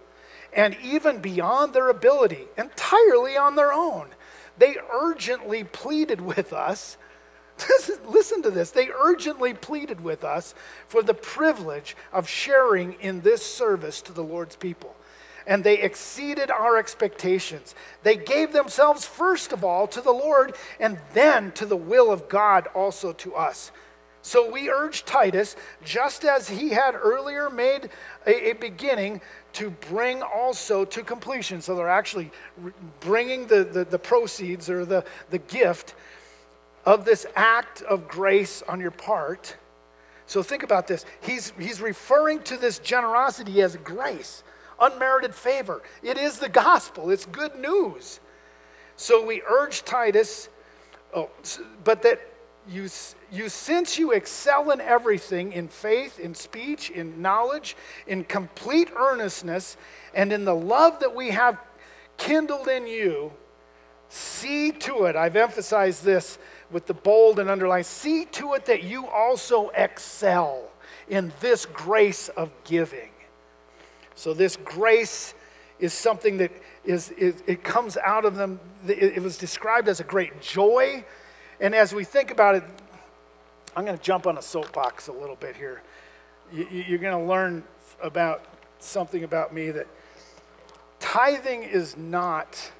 and 0.53 0.77
even 0.83 1.21
beyond 1.21 1.75
their 1.75 1.91
ability, 1.91 2.47
entirely 2.57 3.37
on 3.37 3.55
their 3.55 3.73
own. 3.73 4.09
They 4.57 4.77
urgently 4.93 5.63
pleaded 5.63 6.23
with 6.23 6.55
us. 6.55 6.97
Listen 8.07 8.43
to 8.43 8.51
this. 8.51 8.71
They 8.71 8.89
urgently 8.89 9.53
pleaded 9.53 10.01
with 10.01 10.25
us 10.25 10.55
for 10.87 11.03
the 11.03 11.15
privilege 11.15 11.97
of 12.13 12.29
sharing 12.29 12.95
in 12.95 13.21
this 13.21 13.45
service 13.45 14.01
to 14.03 14.13
the 14.13 14.25
Lord's 14.25 14.57
people 14.57 14.97
and 15.49 15.65
they 15.65 15.79
exceeded 15.79 16.51
our 16.51 16.77
expectations. 16.77 17.75
They 18.03 18.17
gave 18.17 18.53
themselves 18.53 19.07
first 19.07 19.53
of 19.53 19.65
all 19.65 19.89
to 19.89 20.03
the 20.03 20.13
Lord 20.13 20.55
and 20.79 20.99
then 21.15 21.51
to 21.53 21.65
the 21.65 21.77
will 21.77 22.13
of 22.13 22.29
God 22.29 22.69
also 22.75 23.13
to 23.15 23.35
us. 23.35 23.73
So 24.21 24.51
we 24.51 24.69
urge 24.69 25.07
Titus, 25.07 25.57
just 25.83 26.25
as 26.25 26.51
he 26.51 26.69
had 26.69 26.95
earlier 26.95 27.49
made 27.49 27.89
a, 28.27 28.51
a 28.51 28.53
beginning, 28.53 29.23
to 29.55 29.71
bring 29.71 30.23
also 30.23 30.85
to 30.85 31.03
completion. 31.03 31.63
So 31.63 31.75
they're 31.75 31.89
actually 31.89 32.31
bringing 33.01 33.47
the, 33.47 33.65
the, 33.65 33.85
the 33.85 33.99
proceeds 33.99 34.69
or 34.69 34.85
the, 34.85 35.03
the 35.31 35.39
gift 35.39 35.95
of 36.85 37.07
this 37.07 37.25
act 37.35 37.81
of 37.83 38.07
grace 38.07 38.63
on 38.69 38.81
your 38.81 38.91
part. 38.91 39.57
So 40.27 40.43
think 40.43 40.63
about 40.63 40.87
this. 40.87 41.07
He's, 41.23 41.55
he's 41.59 41.81
referring 41.81 42.43
to 42.43 42.59
this 42.59 42.79
generosity 42.81 43.63
as 43.63 43.77
grace 43.77 44.43
unmerited 44.81 45.35
favor. 45.35 45.83
It 46.03 46.19
is 46.19 46.39
the 46.39 46.49
gospel, 46.49 47.11
it's 47.11 47.27
good 47.27 47.57
news. 47.57 48.21
So 48.97 49.25
we 49.25 49.43
urge 49.49 49.85
Titus, 49.85 50.49
oh, 51.15 51.31
but 51.85 52.03
that 52.03 52.21
you, 52.69 52.89
you, 53.33 53.49
since 53.49 53.99
you 53.99 54.13
excel 54.13 54.71
in 54.71 54.81
everything, 54.81 55.53
in 55.53 55.69
faith, 55.69 56.19
in 56.19 56.35
speech, 56.35 56.91
in 56.91 57.23
knowledge, 57.23 57.77
in 58.07 58.25
complete 58.25 58.91
earnestness, 58.97 59.77
and 60.15 60.33
in 60.33 60.45
the 60.45 60.55
love 60.55 61.01
that 61.01 61.15
we 61.15 61.31
have 61.31 61.59
kindled 62.19 62.69
in 62.69 62.87
you, 62.87 63.33
see 64.09 64.73
to 64.73 65.05
it, 65.05 65.17
I've 65.17 65.37
emphasized 65.37 66.05
this 66.05 66.39
with 66.71 66.87
the 66.87 66.95
bold 66.95 67.39
and 67.39 67.49
underlined, 67.49 67.87
see 67.87 68.27
to 68.27 68.55
it 68.55 68.67
that 68.67 68.83
you 68.83 69.07
also 69.07 69.71
excel 69.71 70.65
in 71.09 71.33
this 71.41 71.65
grace 71.65 72.29
of 72.31 72.51
giving. 72.65 73.11
So 74.19 74.35
this 74.35 74.57
grace 74.57 75.33
is 75.79 75.93
something 75.93 76.39
that 76.39 76.51
is, 76.85 77.11
is 77.11 77.41
it 77.47 77.63
comes 77.63 77.97
out 77.97 78.25
of 78.25 78.35
them. 78.35 78.59
It, 78.89 79.23
was 79.23 79.39
described 79.39 79.87
as 79.87 80.01
a 80.01 80.05
great 80.05 80.41
joy. 80.43 81.05
And 81.61 81.73
as 81.73 81.95
we 81.95 82.03
think 82.03 82.33
about 82.33 82.57
it, 82.57 82.65
I'm 83.77 83.85
going 83.85 83.97
to 83.97 84.03
jump 84.03 84.27
on 84.27 84.37
a 84.37 84.43
soapbox 84.43 85.07
a 85.07 85.13
little 85.13 85.37
bit 85.37 85.55
here. 85.55 85.83
You, 86.53 86.67
you're 86.69 86.99
going 86.99 87.17
to 87.17 87.29
learn 87.29 87.63
about 88.03 88.45
something 88.81 89.23
about 89.23 89.55
me 89.55 89.71
that 89.71 89.87
tithing 90.99 91.63
is 91.63 91.97
not 91.97 92.73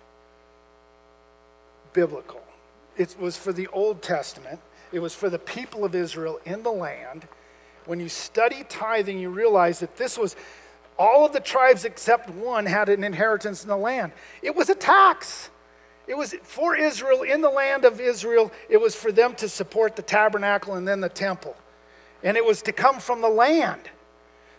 biblical. 1.93 2.43
It 2.97 3.15
was 3.17 3.37
for 3.37 3.53
the 3.53 3.69
Old 3.69 4.03
Testament, 4.03 4.59
it 4.91 4.99
was 4.99 5.15
for 5.15 5.31
the 5.31 5.39
people 5.39 5.85
of 5.85 5.95
Israel 5.95 6.41
in 6.45 6.65
the 6.65 6.73
land. 6.73 7.29
When 7.87 8.01
you 8.01 8.09
study 8.09 8.65
tithing, 8.69 9.21
you 9.21 9.31
realize 9.31 9.79
that 9.81 9.97
this 9.97 10.19
was 10.19 10.35
all 10.99 11.25
of 11.25 11.33
the 11.33 11.41
tribes 11.41 11.85
except 11.85 12.29
one 12.31 12.67
had 12.67 12.89
an 12.89 13.05
inheritance 13.05 13.63
in 13.63 13.69
the 13.69 13.77
land. 13.77 14.13
It 14.43 14.55
was 14.55 14.69
a 14.69 14.75
tax. 14.75 15.51
It 16.07 16.17
was 16.17 16.35
for 16.43 16.75
Israel 16.75 17.23
in 17.23 17.41
the 17.43 17.51
land 17.51 17.85
of 17.85 18.01
Israel. 18.01 18.51
It 18.69 18.79
was 18.79 18.95
for 18.95 19.13
them 19.13 19.35
to 19.37 19.49
support 19.49 19.95
the 19.95 20.03
tabernacle 20.03 20.75
and 20.75 20.89
then 20.89 21.01
the 21.01 21.09
temple. 21.09 21.55
And 22.23 22.37
it 22.37 22.45
was 22.45 22.63
to 22.63 22.73
come 22.73 22.99
from 22.99 23.21
the 23.21 23.29
land. 23.29 23.83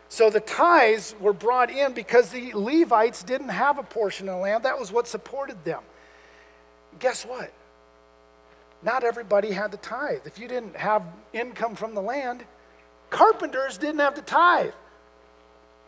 So 0.08 0.30
the 0.30 0.40
tithes 0.40 1.14
were 1.20 1.34
brought 1.34 1.70
in 1.70 1.94
because 1.94 2.30
the 2.30 2.54
Levites 2.54 3.22
didn't 3.24 3.50
have 3.50 3.78
a 3.78 3.84
portion 3.84 4.30
of 4.30 4.36
the 4.36 4.42
land. 4.42 4.64
That 4.64 4.80
was 4.80 4.92
what 4.92 5.08
supported 5.08 5.64
them. 5.66 5.82
Guess 7.00 7.26
what? 7.26 7.52
Not 8.82 9.04
everybody 9.04 9.52
had 9.52 9.72
the 9.72 9.78
tithe. 9.78 10.26
If 10.26 10.40
you 10.40 10.48
didn't 10.48 10.76
have 10.76 11.04
income 11.34 11.76
from 11.76 11.94
the 11.94 12.02
land, 12.02 12.44
carpenters 13.10 13.78
didn't 13.78 14.00
have 14.00 14.16
the 14.16 14.22
tithe. 14.22 14.72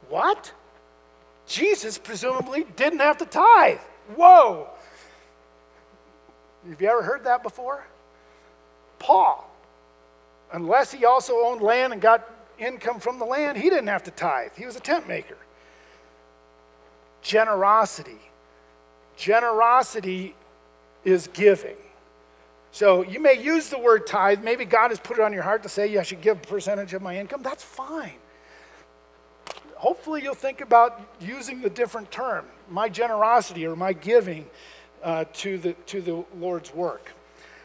What? 0.09 0.53
Jesus 1.47 1.97
presumably 1.97 2.65
didn't 2.75 2.99
have 2.99 3.17
to 3.17 3.25
tithe. 3.25 3.79
Whoa. 4.15 4.69
Have 6.69 6.81
you 6.81 6.87
ever 6.87 7.01
heard 7.01 7.23
that 7.25 7.43
before? 7.43 7.83
Paul, 8.99 9.49
unless 10.53 10.91
he 10.91 11.05
also 11.05 11.33
owned 11.45 11.61
land 11.61 11.93
and 11.93 12.01
got 12.01 12.29
income 12.59 12.99
from 12.99 13.19
the 13.19 13.25
land, 13.25 13.57
he 13.57 13.69
didn't 13.69 13.87
have 13.87 14.03
to 14.03 14.11
tithe. 14.11 14.51
He 14.55 14.65
was 14.65 14.75
a 14.75 14.79
tent 14.79 15.07
maker. 15.07 15.37
Generosity. 17.21 18.19
Generosity 19.17 20.35
is 21.03 21.27
giving. 21.33 21.77
So 22.71 23.03
you 23.03 23.19
may 23.19 23.41
use 23.41 23.69
the 23.69 23.79
word 23.79 24.07
tithe. 24.07 24.43
Maybe 24.43 24.65
God 24.65 24.89
has 24.89 24.99
put 24.99 25.17
it 25.17 25.23
on 25.23 25.33
your 25.33 25.43
heart 25.43 25.63
to 25.63 25.69
say, 25.69 25.87
yeah, 25.87 26.01
I 26.01 26.03
should 26.03 26.21
give 26.21 26.37
a 26.37 26.47
percentage 26.47 26.93
of 26.93 27.01
my 27.01 27.17
income. 27.17 27.41
That's 27.41 27.63
fine 27.63 28.13
hopefully 29.81 30.21
you'll 30.21 30.35
think 30.35 30.61
about 30.61 31.01
using 31.19 31.59
the 31.59 31.69
different 31.69 32.11
term, 32.11 32.45
my 32.69 32.87
generosity 32.87 33.65
or 33.65 33.75
my 33.75 33.93
giving 33.93 34.45
uh, 35.01 35.25
to, 35.33 35.57
the, 35.57 35.73
to 35.87 36.01
the 36.01 36.23
Lord's 36.37 36.71
work. 36.71 37.11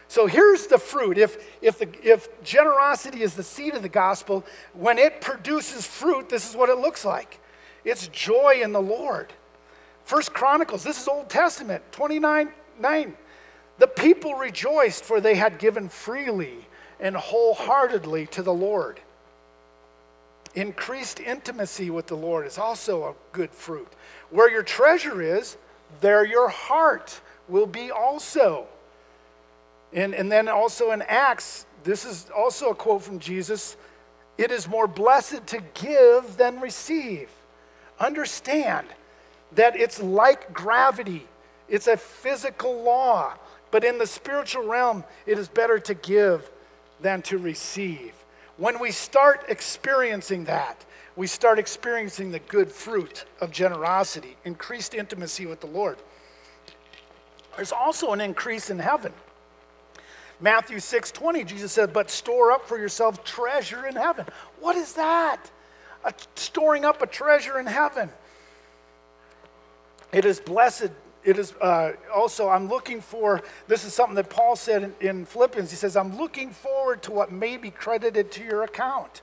So 0.08 0.26
here's 0.26 0.66
the 0.66 0.78
fruit. 0.78 1.18
If, 1.18 1.36
if, 1.60 1.78
the, 1.78 1.88
if 2.02 2.42
generosity 2.42 3.20
is 3.20 3.34
the 3.34 3.42
seed 3.42 3.74
of 3.74 3.82
the 3.82 3.90
gospel, 3.90 4.46
when 4.72 4.96
it 4.96 5.20
produces 5.20 5.86
fruit, 5.86 6.30
this 6.30 6.48
is 6.48 6.56
what 6.56 6.70
it 6.70 6.78
looks 6.78 7.04
like 7.04 7.38
it's 7.84 8.08
joy 8.08 8.60
in 8.62 8.72
the 8.72 8.82
Lord. 8.82 9.32
First 10.04 10.32
Chronicles, 10.32 10.82
this 10.82 11.00
is 11.00 11.06
Old 11.06 11.28
Testament, 11.28 11.84
29 11.92 12.50
9. 12.80 13.16
The 13.78 13.86
people 13.86 14.34
rejoiced, 14.34 15.04
for 15.04 15.20
they 15.20 15.34
had 15.34 15.58
given 15.58 15.90
freely 15.90 16.66
and 16.98 17.14
wholeheartedly 17.14 18.26
to 18.28 18.42
the 18.42 18.54
Lord. 18.54 19.00
Increased 20.56 21.20
intimacy 21.20 21.90
with 21.90 22.06
the 22.06 22.16
Lord 22.16 22.46
is 22.46 22.56
also 22.56 23.04
a 23.04 23.14
good 23.32 23.50
fruit. 23.50 23.88
Where 24.30 24.50
your 24.50 24.62
treasure 24.62 25.20
is, 25.20 25.56
there 26.00 26.24
your 26.24 26.48
heart 26.48 27.20
will 27.46 27.66
be 27.66 27.90
also. 27.90 28.66
And, 29.92 30.14
and 30.14 30.32
then 30.32 30.48
also 30.48 30.90
in 30.90 31.02
Acts, 31.02 31.66
this 31.84 32.04
is 32.04 32.30
also 32.34 32.70
a 32.70 32.74
quote 32.74 33.02
from 33.02 33.20
Jesus 33.20 33.76
it 34.38 34.50
is 34.50 34.68
more 34.68 34.86
blessed 34.86 35.46
to 35.46 35.62
give 35.72 36.36
than 36.36 36.60
receive. 36.60 37.30
Understand 37.98 38.86
that 39.52 39.76
it's 39.76 40.02
like 40.02 40.52
gravity, 40.52 41.26
it's 41.68 41.86
a 41.86 41.96
physical 41.96 42.82
law. 42.82 43.34
But 43.70 43.82
in 43.82 43.98
the 43.98 44.06
spiritual 44.06 44.66
realm, 44.66 45.04
it 45.26 45.38
is 45.38 45.48
better 45.48 45.78
to 45.78 45.94
give 45.94 46.50
than 47.00 47.22
to 47.22 47.38
receive. 47.38 48.12
When 48.56 48.78
we 48.78 48.90
start 48.90 49.44
experiencing 49.48 50.44
that, 50.44 50.84
we 51.14 51.26
start 51.26 51.58
experiencing 51.58 52.30
the 52.30 52.38
good 52.38 52.70
fruit 52.70 53.24
of 53.40 53.50
generosity, 53.50 54.36
increased 54.44 54.94
intimacy 54.94 55.46
with 55.46 55.60
the 55.60 55.66
Lord. 55.66 55.98
There's 57.56 57.72
also 57.72 58.12
an 58.12 58.20
increase 58.20 58.70
in 58.70 58.78
heaven. 58.78 59.12
Matthew 60.40 60.80
6 60.80 61.10
20, 61.12 61.44
Jesus 61.44 61.72
said, 61.72 61.92
But 61.92 62.10
store 62.10 62.52
up 62.52 62.66
for 62.66 62.78
yourself 62.78 63.24
treasure 63.24 63.86
in 63.86 63.96
heaven. 63.96 64.26
What 64.60 64.76
is 64.76 64.92
that? 64.94 65.50
A, 66.04 66.12
storing 66.34 66.84
up 66.84 67.00
a 67.00 67.06
treasure 67.06 67.58
in 67.58 67.66
heaven. 67.66 68.10
It 70.12 70.24
is 70.24 70.40
blessed. 70.40 70.90
It 71.26 71.38
is 71.38 71.52
uh, 71.60 71.92
also, 72.14 72.48
I'm 72.48 72.68
looking 72.68 73.00
for, 73.00 73.42
this 73.66 73.84
is 73.84 73.92
something 73.92 74.14
that 74.14 74.30
Paul 74.30 74.56
said 74.56 74.82
in, 74.84 74.94
in 75.00 75.24
Philippians. 75.26 75.70
He 75.70 75.76
says, 75.76 75.96
I'm 75.96 76.16
looking 76.16 76.50
forward 76.50 77.02
to 77.02 77.10
what 77.10 77.32
may 77.32 77.56
be 77.56 77.70
credited 77.70 78.30
to 78.32 78.44
your 78.44 78.62
account. 78.62 79.22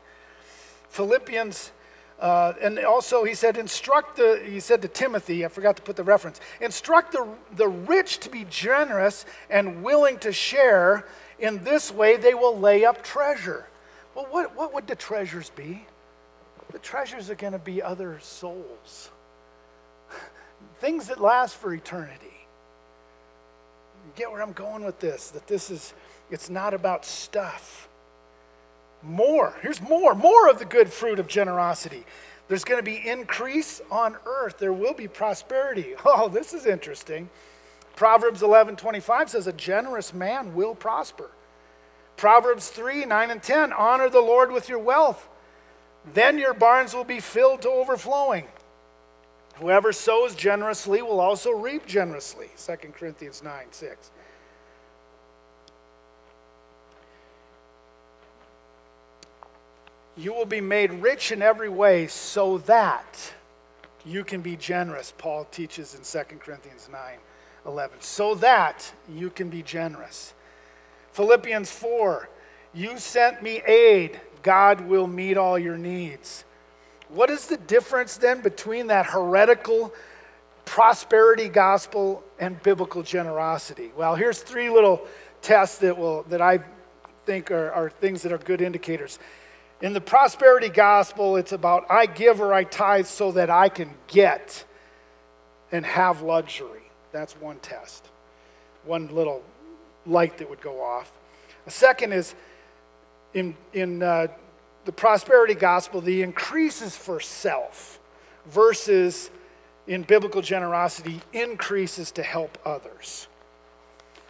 Philippians 0.89 1.71
uh, 2.19 2.53
and 2.61 2.79
also, 2.79 3.23
he 3.25 3.33
said, 3.33 3.57
instruct 3.57 4.15
the, 4.15 4.41
he 4.45 4.59
said 4.59 4.81
to 4.81 4.87
Timothy, 4.87 5.43
I 5.43 5.49
forgot 5.49 5.75
to 5.75 5.81
put 5.81 5.97
the 5.97 6.03
reference, 6.03 6.39
instruct 6.61 7.11
the, 7.11 7.27
the 7.55 7.67
rich 7.67 8.19
to 8.19 8.29
be 8.29 8.45
generous 8.49 9.25
and 9.49 9.83
willing 9.83 10.17
to 10.19 10.31
share. 10.31 11.05
In 11.39 11.63
this 11.65 11.91
way, 11.91 12.15
they 12.15 12.33
will 12.33 12.57
lay 12.57 12.85
up 12.85 13.03
treasure. 13.03 13.67
Well, 14.15 14.27
what, 14.29 14.55
what 14.55 14.73
would 14.73 14.87
the 14.87 14.95
treasures 14.95 15.49
be? 15.49 15.85
The 16.71 16.79
treasures 16.79 17.29
are 17.29 17.35
going 17.35 17.53
to 17.53 17.59
be 17.59 17.81
other 17.81 18.19
souls, 18.21 19.11
things 20.83 21.07
that 21.07 21.21
last 21.21 21.55
for 21.55 21.73
eternity. 21.73 22.45
You 24.05 24.11
get 24.17 24.29
where 24.29 24.41
I'm 24.41 24.51
going 24.51 24.83
with 24.83 24.99
this? 24.99 25.29
That 25.31 25.47
this 25.47 25.71
is, 25.71 25.93
it's 26.29 26.49
not 26.49 26.73
about 26.73 27.05
stuff 27.05 27.87
more. 29.01 29.55
Here's 29.61 29.81
more, 29.81 30.13
more 30.13 30.49
of 30.49 30.59
the 30.59 30.65
good 30.65 30.91
fruit 30.91 31.19
of 31.19 31.27
generosity. 31.27 32.03
There's 32.49 32.65
going 32.65 32.79
to 32.79 32.83
be 32.83 32.97
increase 32.97 33.79
on 33.89 34.17
earth. 34.25 34.57
There 34.57 34.73
will 34.73 34.93
be 34.93 35.07
prosperity. 35.07 35.95
Oh, 36.05 36.27
this 36.27 36.53
is 36.53 36.65
interesting. 36.65 37.29
Proverbs 37.95 38.43
11 38.43 38.75
25 38.75 39.29
says, 39.29 39.47
A 39.47 39.53
generous 39.53 40.13
man 40.13 40.53
will 40.53 40.75
prosper. 40.75 41.31
Proverbs 42.17 42.67
3 42.67 43.05
9 43.05 43.31
and 43.31 43.41
10 43.41 43.71
honor 43.71 44.09
the 44.09 44.19
Lord 44.19 44.51
with 44.51 44.67
your 44.67 44.79
wealth. 44.79 45.29
Then 46.13 46.37
your 46.37 46.53
barns 46.53 46.93
will 46.93 47.05
be 47.05 47.21
filled 47.21 47.61
to 47.61 47.69
overflowing. 47.69 48.47
Whoever 49.55 49.93
sows 49.93 50.35
generously 50.35 51.01
will 51.01 51.19
also 51.19 51.51
reap 51.51 51.85
generously. 51.85 52.49
2 52.57 52.75
Corinthians 52.97 53.43
9 53.43 53.65
6. 53.71 54.11
You 60.15 60.33
will 60.33 60.45
be 60.45 60.61
made 60.61 60.91
rich 60.91 61.31
in 61.31 61.41
every 61.41 61.69
way 61.69 62.07
so 62.07 62.59
that 62.59 63.33
you 64.05 64.23
can 64.23 64.41
be 64.41 64.55
generous, 64.55 65.13
Paul 65.17 65.45
teaches 65.45 65.95
in 65.95 66.01
2 66.01 66.37
Corinthians 66.37 66.89
9 66.91 67.01
11. 67.65 68.01
So 68.01 68.35
that 68.35 68.91
you 69.09 69.29
can 69.29 69.49
be 69.49 69.63
generous. 69.63 70.33
Philippians 71.13 71.71
4 71.71 72.27
You 72.73 72.97
sent 72.97 73.41
me 73.41 73.61
aid, 73.65 74.19
God 74.41 74.81
will 74.81 75.07
meet 75.07 75.37
all 75.37 75.57
your 75.57 75.77
needs. 75.77 76.43
What 77.13 77.29
is 77.29 77.45
the 77.45 77.57
difference 77.57 78.17
then 78.17 78.41
between 78.41 78.87
that 78.87 79.05
heretical 79.05 79.93
prosperity 80.65 81.47
gospel 81.47 82.23
and 82.39 82.61
biblical 82.63 83.03
generosity? 83.03 83.91
Well, 83.95 84.15
here's 84.15 84.41
three 84.41 84.69
little 84.69 85.05
tests 85.41 85.77
that, 85.79 85.95
will, 85.95 86.23
that 86.23 86.41
I 86.41 86.59
think 87.25 87.51
are, 87.51 87.71
are 87.71 87.89
things 87.91 88.23
that 88.23 88.31
are 88.31 88.39
good 88.39 88.61
indicators. 88.61 89.19
In 89.81 89.93
the 89.93 90.01
prosperity 90.01 90.69
gospel, 90.69 91.35
it's 91.35 91.51
about 91.51 91.85
I 91.87 92.07
give 92.07 92.41
or 92.41 92.51
I 92.51 92.63
tithe 92.63 93.05
so 93.05 93.31
that 93.33 93.49
I 93.49 93.69
can 93.69 93.93
get 94.07 94.65
and 95.71 95.85
have 95.85 96.23
luxury. 96.23 96.81
That's 97.11 97.33
one 97.33 97.57
test, 97.59 98.07
one 98.85 99.13
little 99.13 99.43
light 100.07 100.39
that 100.39 100.49
would 100.49 100.61
go 100.61 100.81
off. 100.81 101.11
A 101.67 101.71
second 101.71 102.13
is 102.13 102.33
in, 103.35 103.55
in 103.73 104.01
uh, 104.01 104.27
the 104.85 104.91
prosperity 104.91 105.53
gospel, 105.53 106.01
the 106.01 106.21
increases 106.21 106.95
for 106.95 107.19
self 107.19 107.99
versus 108.47 109.29
in 109.87 110.03
biblical 110.03 110.41
generosity, 110.41 111.21
increases 111.33 112.11
to 112.11 112.23
help 112.23 112.57
others. 112.65 113.27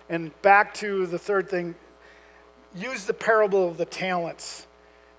And 0.09 0.39
back 0.41 0.73
to 0.75 1.05
the 1.07 1.19
third 1.19 1.49
thing 1.49 1.75
use 2.75 3.05
the 3.05 3.13
parable 3.13 3.67
of 3.67 3.77
the 3.77 3.85
talents 3.85 4.65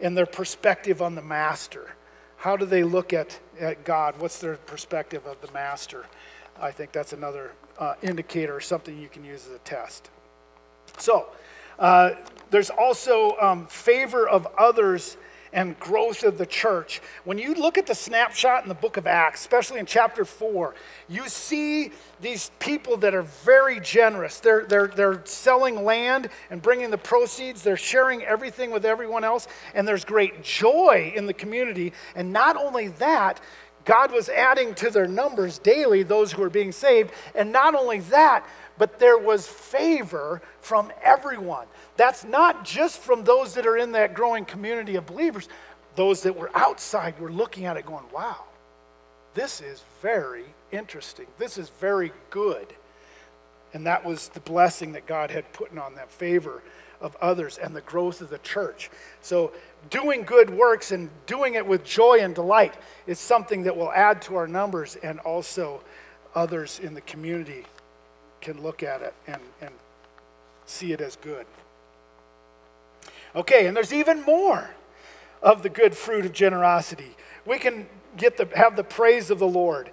and 0.00 0.16
their 0.16 0.26
perspective 0.26 1.00
on 1.00 1.14
the 1.14 1.22
master. 1.22 1.94
How 2.36 2.56
do 2.56 2.66
they 2.66 2.82
look 2.82 3.12
at, 3.12 3.38
at 3.58 3.84
God? 3.84 4.18
What's 4.18 4.38
their 4.40 4.56
perspective 4.56 5.24
of 5.26 5.40
the 5.40 5.50
master? 5.52 6.04
I 6.60 6.70
think 6.70 6.92
that's 6.92 7.12
another 7.12 7.52
uh, 7.78 7.94
indicator, 8.02 8.60
something 8.60 8.98
you 8.98 9.08
can 9.08 9.24
use 9.24 9.46
as 9.46 9.52
a 9.52 9.58
test. 9.58 10.10
So, 10.98 11.28
uh, 11.78 12.10
there's 12.50 12.70
also 12.70 13.36
um, 13.40 13.66
favor 13.66 14.28
of 14.28 14.46
others 14.58 15.16
and 15.54 15.78
growth 15.78 16.24
of 16.24 16.36
the 16.36 16.44
church. 16.44 17.00
When 17.24 17.38
you 17.38 17.54
look 17.54 17.78
at 17.78 17.86
the 17.86 17.94
snapshot 17.94 18.64
in 18.64 18.68
the 18.68 18.74
book 18.74 18.96
of 18.98 19.06
Acts, 19.06 19.40
especially 19.40 19.78
in 19.78 19.86
chapter 19.86 20.24
4, 20.24 20.74
you 21.08 21.28
see 21.28 21.92
these 22.20 22.50
people 22.58 22.96
that 22.98 23.14
are 23.14 23.22
very 23.22 23.80
generous. 23.80 24.40
They're, 24.40 24.66
they're, 24.66 24.88
they're 24.88 25.22
selling 25.24 25.84
land 25.84 26.28
and 26.50 26.60
bringing 26.60 26.90
the 26.90 26.98
proceeds, 26.98 27.62
they're 27.62 27.76
sharing 27.76 28.22
everything 28.24 28.72
with 28.72 28.84
everyone 28.84 29.24
else, 29.24 29.46
and 29.74 29.86
there's 29.86 30.04
great 30.04 30.42
joy 30.42 31.12
in 31.14 31.26
the 31.26 31.32
community. 31.32 31.92
And 32.16 32.32
not 32.32 32.56
only 32.56 32.88
that, 32.88 33.40
God 33.84 34.12
was 34.12 34.28
adding 34.28 34.74
to 34.76 34.90
their 34.90 35.06
numbers 35.06 35.58
daily 35.58 36.02
those 36.02 36.32
who 36.32 36.42
were 36.42 36.50
being 36.50 36.72
saved. 36.72 37.12
And 37.34 37.52
not 37.52 37.74
only 37.74 38.00
that, 38.00 38.46
but 38.78 38.98
there 38.98 39.18
was 39.18 39.46
favor 39.46 40.42
from 40.60 40.90
everyone. 41.02 41.66
That's 41.96 42.24
not 42.24 42.64
just 42.64 43.00
from 43.00 43.24
those 43.24 43.54
that 43.54 43.66
are 43.66 43.76
in 43.76 43.92
that 43.92 44.14
growing 44.14 44.44
community 44.44 44.96
of 44.96 45.06
believers. 45.06 45.48
Those 45.96 46.22
that 46.22 46.36
were 46.36 46.50
outside 46.54 47.18
were 47.20 47.30
looking 47.30 47.66
at 47.66 47.76
it 47.76 47.86
going, 47.86 48.04
wow, 48.12 48.44
this 49.34 49.60
is 49.60 49.82
very 50.02 50.44
interesting. 50.72 51.26
This 51.38 51.56
is 51.56 51.68
very 51.68 52.12
good. 52.30 52.66
And 53.72 53.86
that 53.86 54.04
was 54.04 54.28
the 54.28 54.40
blessing 54.40 54.92
that 54.92 55.06
God 55.06 55.30
had 55.30 55.52
put 55.52 55.76
on 55.76 55.94
that 55.96 56.10
favor 56.10 56.62
of 57.00 57.16
others 57.20 57.58
and 57.58 57.74
the 57.74 57.80
growth 57.82 58.20
of 58.20 58.30
the 58.30 58.38
church. 58.38 58.90
So, 59.20 59.52
doing 59.90 60.22
good 60.22 60.48
works 60.48 60.92
and 60.92 61.10
doing 61.26 61.54
it 61.54 61.66
with 61.66 61.84
joy 61.84 62.20
and 62.20 62.34
delight 62.34 62.74
is 63.06 63.18
something 63.18 63.64
that 63.64 63.76
will 63.76 63.92
add 63.92 64.22
to 64.22 64.36
our 64.36 64.46
numbers, 64.46 64.96
and 64.96 65.18
also 65.20 65.82
others 66.34 66.80
in 66.80 66.94
the 66.94 67.02
community 67.02 67.66
can 68.40 68.62
look 68.62 68.82
at 68.82 69.02
it 69.02 69.12
and, 69.26 69.42
and 69.60 69.70
see 70.66 70.92
it 70.92 71.00
as 71.00 71.16
good. 71.16 71.46
Okay, 73.36 73.66
and 73.66 73.76
there's 73.76 73.92
even 73.92 74.22
more 74.22 74.70
of 75.42 75.62
the 75.62 75.68
good 75.68 75.96
fruit 75.96 76.24
of 76.24 76.32
generosity. 76.32 77.16
We 77.44 77.58
can 77.58 77.86
get 78.16 78.36
the, 78.36 78.48
have 78.56 78.76
the 78.76 78.84
praise 78.84 79.30
of 79.30 79.38
the 79.38 79.48
Lord. 79.48 79.90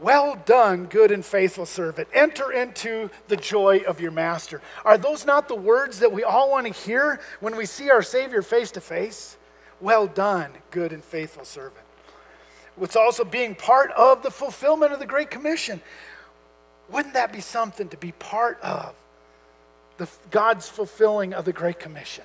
Well 0.00 0.36
done, 0.44 0.86
good 0.86 1.10
and 1.10 1.24
faithful 1.24 1.66
servant. 1.66 2.08
Enter 2.12 2.50
into 2.50 3.10
the 3.28 3.36
joy 3.36 3.82
of 3.86 4.00
your 4.00 4.10
master. 4.10 4.60
Are 4.84 4.98
those 4.98 5.24
not 5.24 5.48
the 5.48 5.54
words 5.54 6.00
that 6.00 6.12
we 6.12 6.24
all 6.24 6.50
want 6.50 6.66
to 6.66 6.72
hear 6.72 7.20
when 7.40 7.56
we 7.56 7.66
see 7.66 7.90
our 7.90 8.02
Savior 8.02 8.42
face 8.42 8.70
to 8.72 8.80
face? 8.80 9.36
Well 9.80 10.06
done, 10.06 10.50
good 10.70 10.92
and 10.92 11.02
faithful 11.02 11.44
servant. 11.44 11.84
It's 12.80 12.96
also 12.96 13.24
being 13.24 13.54
part 13.54 13.92
of 13.92 14.22
the 14.22 14.30
fulfillment 14.30 14.92
of 14.92 14.98
the 14.98 15.06
Great 15.06 15.30
Commission. 15.30 15.80
Wouldn't 16.90 17.14
that 17.14 17.32
be 17.32 17.40
something 17.40 17.88
to 17.88 17.96
be 17.96 18.12
part 18.12 18.60
of? 18.60 18.94
The, 19.96 20.08
God's 20.30 20.68
fulfilling 20.68 21.32
of 21.32 21.44
the 21.44 21.52
Great 21.52 21.78
Commission. 21.78 22.24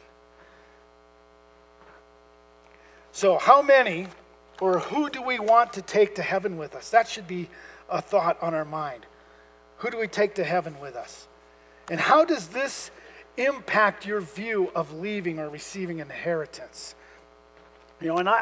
So, 3.12 3.38
how 3.38 3.62
many 3.62 4.07
or 4.62 4.80
who 4.80 5.10
do 5.10 5.22
we 5.22 5.39
want 5.39 5.74
to 5.74 5.82
take 5.82 6.16
to 6.16 6.22
heaven 6.22 6.57
with 6.57 6.76
us? 6.76 6.89
That 6.89 7.07
should 7.07 7.28
be 7.28 7.49
a 7.89 8.01
thought 8.01 8.41
on 8.41 8.53
our 8.53 8.66
mind. 8.66 9.05
Who 9.78 9.89
do 9.89 9.97
we 9.97 10.07
take 10.07 10.36
to 10.36 10.43
heaven 10.43 10.80
with 10.80 10.95
us? 10.95 11.28
And 11.89 11.99
how 11.99 12.26
does 12.26 12.47
this 12.49 12.91
impact 13.38 14.05
your 14.05 14.22
view 14.22 14.72
of 14.76 14.93
leaving 14.93 15.39
or 15.39 15.49
receiving 15.49 16.01
an 16.01 16.12
inheritance? 16.12 16.95
You 18.01 18.10
know, 18.10 18.18
and 18.18 18.30
I, 18.30 18.34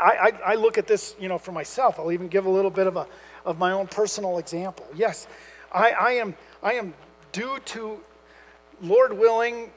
I, 0.45 0.51
I 0.51 0.55
look 0.55 0.77
at 0.77 0.87
this, 0.87 1.15
you 1.19 1.27
know, 1.27 1.37
for 1.37 1.51
myself. 1.51 1.99
I'll 1.99 2.11
even 2.11 2.27
give 2.27 2.45
a 2.45 2.49
little 2.49 2.69
bit 2.69 2.87
of, 2.87 2.95
a, 2.95 3.07
of 3.45 3.57
my 3.57 3.71
own 3.71 3.87
personal 3.87 4.37
example. 4.37 4.85
Yes, 4.95 5.27
I, 5.71 5.91
I, 5.91 6.11
am, 6.13 6.35
I 6.61 6.73
am 6.73 6.93
due 7.31 7.57
to, 7.65 7.99
Lord 8.81 9.13
willing, 9.13 9.71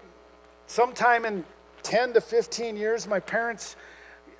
sometime 0.67 1.25
in 1.25 1.45
10 1.83 2.13
to 2.15 2.21
15 2.21 2.77
years, 2.77 3.07
my 3.07 3.21
parents 3.21 3.77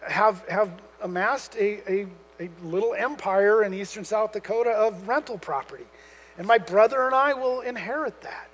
have, 0.07 0.47
have 0.49 0.71
amassed 1.03 1.57
a, 1.57 1.91
a, 1.91 2.07
a 2.41 2.49
little 2.63 2.95
empire 2.95 3.65
in 3.65 3.75
eastern 3.75 4.05
South 4.05 4.33
Dakota 4.33 4.71
of 4.71 5.09
rental 5.09 5.39
property. 5.39 5.85
And 6.39 6.47
my 6.47 6.59
brother 6.59 7.07
and 7.07 7.15
I 7.15 7.35
will 7.35 7.61
inherit 7.61 8.21
that. 8.23 8.49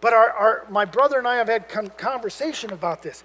But 0.00 0.12
our, 0.12 0.30
our, 0.30 0.66
my 0.70 0.84
brother 0.84 1.18
and 1.18 1.26
I 1.26 1.36
have 1.36 1.48
had 1.48 1.68
con- 1.68 1.90
conversation 1.96 2.72
about 2.72 3.02
this. 3.02 3.24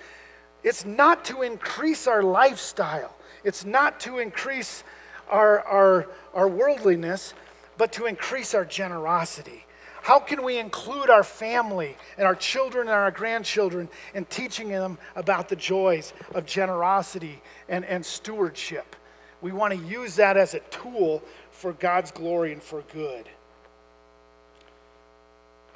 It's 0.63 0.85
not 0.85 1.23
to 1.25 1.41
increase 1.41 2.07
our 2.07 2.23
lifestyle, 2.23 3.15
it's 3.43 3.65
not 3.65 3.99
to 4.01 4.19
increase 4.19 4.83
our, 5.29 5.61
our, 5.61 6.09
our 6.33 6.47
worldliness, 6.47 7.33
but 7.77 7.91
to 7.93 8.05
increase 8.05 8.53
our 8.53 8.65
generosity. 8.65 9.65
How 10.03 10.19
can 10.19 10.43
we 10.43 10.57
include 10.57 11.09
our 11.09 11.23
family 11.23 11.95
and 12.17 12.27
our 12.27 12.35
children 12.35 12.87
and 12.87 12.95
our 12.95 13.09
grandchildren 13.09 13.87
in 14.13 14.25
teaching 14.25 14.67
them 14.67 14.97
about 15.15 15.47
the 15.47 15.55
joys 15.55 16.11
of 16.35 16.45
generosity 16.45 17.41
and, 17.69 17.85
and 17.85 18.05
stewardship? 18.05 18.97
We 19.41 19.53
want 19.53 19.73
to 19.73 19.79
use 19.79 20.17
that 20.17 20.35
as 20.35 20.55
a 20.55 20.59
tool 20.59 21.23
for 21.51 21.71
God's 21.71 22.11
glory 22.11 22.51
and 22.51 22.61
for 22.61 22.81
good. 22.93 23.29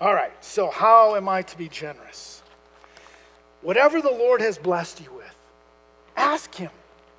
All 0.01 0.13
right, 0.13 0.33
so 0.43 0.69
how 0.69 1.15
am 1.15 1.29
I 1.29 1.41
to 1.43 1.57
be 1.57 1.69
generous? 1.69 2.43
Whatever 3.61 4.01
the 4.01 4.11
Lord 4.11 4.41
has 4.41 4.57
blessed 4.57 4.99
you 4.99 5.13
with, 5.15 5.35
ask 6.17 6.53
Him 6.53 6.71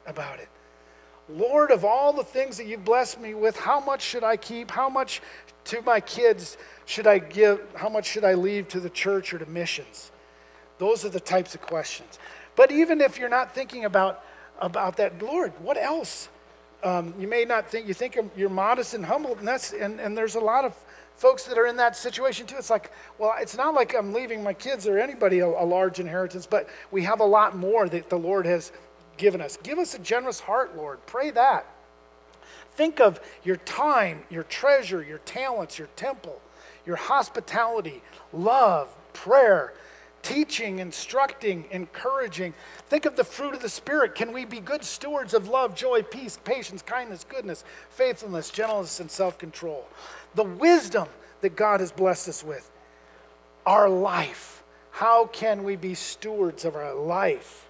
about 0.06 0.40
it. 0.40 0.48
Lord, 1.28 1.70
of 1.70 1.84
all 1.84 2.12
the 2.12 2.24
things 2.24 2.56
that 2.56 2.66
you've 2.66 2.84
blessed 2.84 3.20
me 3.20 3.34
with, 3.34 3.56
how 3.56 3.80
much 3.80 4.02
should 4.02 4.24
I 4.24 4.36
keep? 4.36 4.70
How 4.70 4.88
much 4.88 5.20
to 5.64 5.82
my 5.82 6.00
kids 6.00 6.56
should 6.86 7.06
I 7.06 7.18
give? 7.18 7.60
How 7.74 7.88
much 7.88 8.06
should 8.06 8.24
I 8.24 8.34
leave 8.34 8.68
to 8.68 8.80
the 8.80 8.90
church 8.90 9.34
or 9.34 9.38
to 9.38 9.46
missions? 9.46 10.10
Those 10.78 11.04
are 11.04 11.10
the 11.10 11.20
types 11.20 11.54
of 11.54 11.60
questions. 11.60 12.18
But 12.56 12.72
even 12.72 13.00
if 13.00 13.18
you're 13.18 13.28
not 13.28 13.54
thinking 13.54 13.84
about, 13.84 14.24
about 14.58 14.96
that, 14.96 15.20
Lord, 15.22 15.52
what 15.60 15.76
else? 15.76 16.28
Um, 16.82 17.12
you 17.18 17.28
may 17.28 17.44
not 17.44 17.68
think, 17.68 17.88
you 17.88 17.94
think 17.94 18.18
you're 18.36 18.48
modest 18.48 18.94
and 18.94 19.04
humble, 19.04 19.36
and, 19.36 19.46
that's, 19.46 19.72
and, 19.72 20.00
and 20.00 20.16
there's 20.16 20.36
a 20.36 20.40
lot 20.40 20.64
of 20.64 20.74
folks 21.16 21.44
that 21.44 21.58
are 21.58 21.66
in 21.66 21.76
that 21.76 21.96
situation 21.96 22.46
too. 22.46 22.54
It's 22.56 22.70
like, 22.70 22.92
well, 23.18 23.34
it's 23.40 23.56
not 23.56 23.74
like 23.74 23.94
I'm 23.94 24.12
leaving 24.12 24.42
my 24.42 24.52
kids 24.52 24.86
or 24.86 24.98
anybody 24.98 25.40
a, 25.40 25.46
a 25.46 25.66
large 25.66 25.98
inheritance, 25.98 26.46
but 26.46 26.68
we 26.92 27.02
have 27.02 27.20
a 27.20 27.24
lot 27.24 27.56
more 27.56 27.88
that 27.88 28.08
the 28.08 28.18
Lord 28.18 28.46
has 28.46 28.72
given 29.18 29.40
us. 29.40 29.58
Give 29.62 29.78
us 29.78 29.94
a 29.94 29.98
generous 29.98 30.40
heart, 30.40 30.76
Lord. 30.76 31.04
Pray 31.06 31.30
that. 31.32 31.66
Think 32.72 33.00
of 33.00 33.20
your 33.42 33.56
time, 33.56 34.22
your 34.30 34.44
treasure, 34.44 35.02
your 35.02 35.18
talents, 35.18 35.78
your 35.78 35.88
temple, 35.96 36.40
your 36.86 36.96
hospitality, 36.96 38.02
love, 38.32 38.88
prayer, 39.12 39.74
teaching, 40.22 40.78
instructing, 40.78 41.66
encouraging. 41.70 42.54
Think 42.88 43.04
of 43.04 43.16
the 43.16 43.24
fruit 43.24 43.54
of 43.54 43.62
the 43.62 43.68
Spirit. 43.68 44.14
Can 44.14 44.32
we 44.32 44.44
be 44.44 44.60
good 44.60 44.84
stewards 44.84 45.34
of 45.34 45.48
love, 45.48 45.74
joy, 45.74 46.02
peace, 46.02 46.38
patience, 46.44 46.82
kindness, 46.82 47.24
goodness, 47.28 47.64
faithfulness, 47.90 48.50
gentleness, 48.50 49.00
and 49.00 49.10
self 49.10 49.38
control? 49.38 49.86
The 50.34 50.44
wisdom 50.44 51.08
that 51.40 51.56
God 51.56 51.80
has 51.80 51.92
blessed 51.92 52.28
us 52.28 52.44
with. 52.44 52.70
Our 53.66 53.88
life. 53.88 54.62
How 54.90 55.26
can 55.26 55.64
we 55.64 55.76
be 55.76 55.94
stewards 55.94 56.64
of 56.64 56.74
our 56.74 56.94
life? 56.94 57.67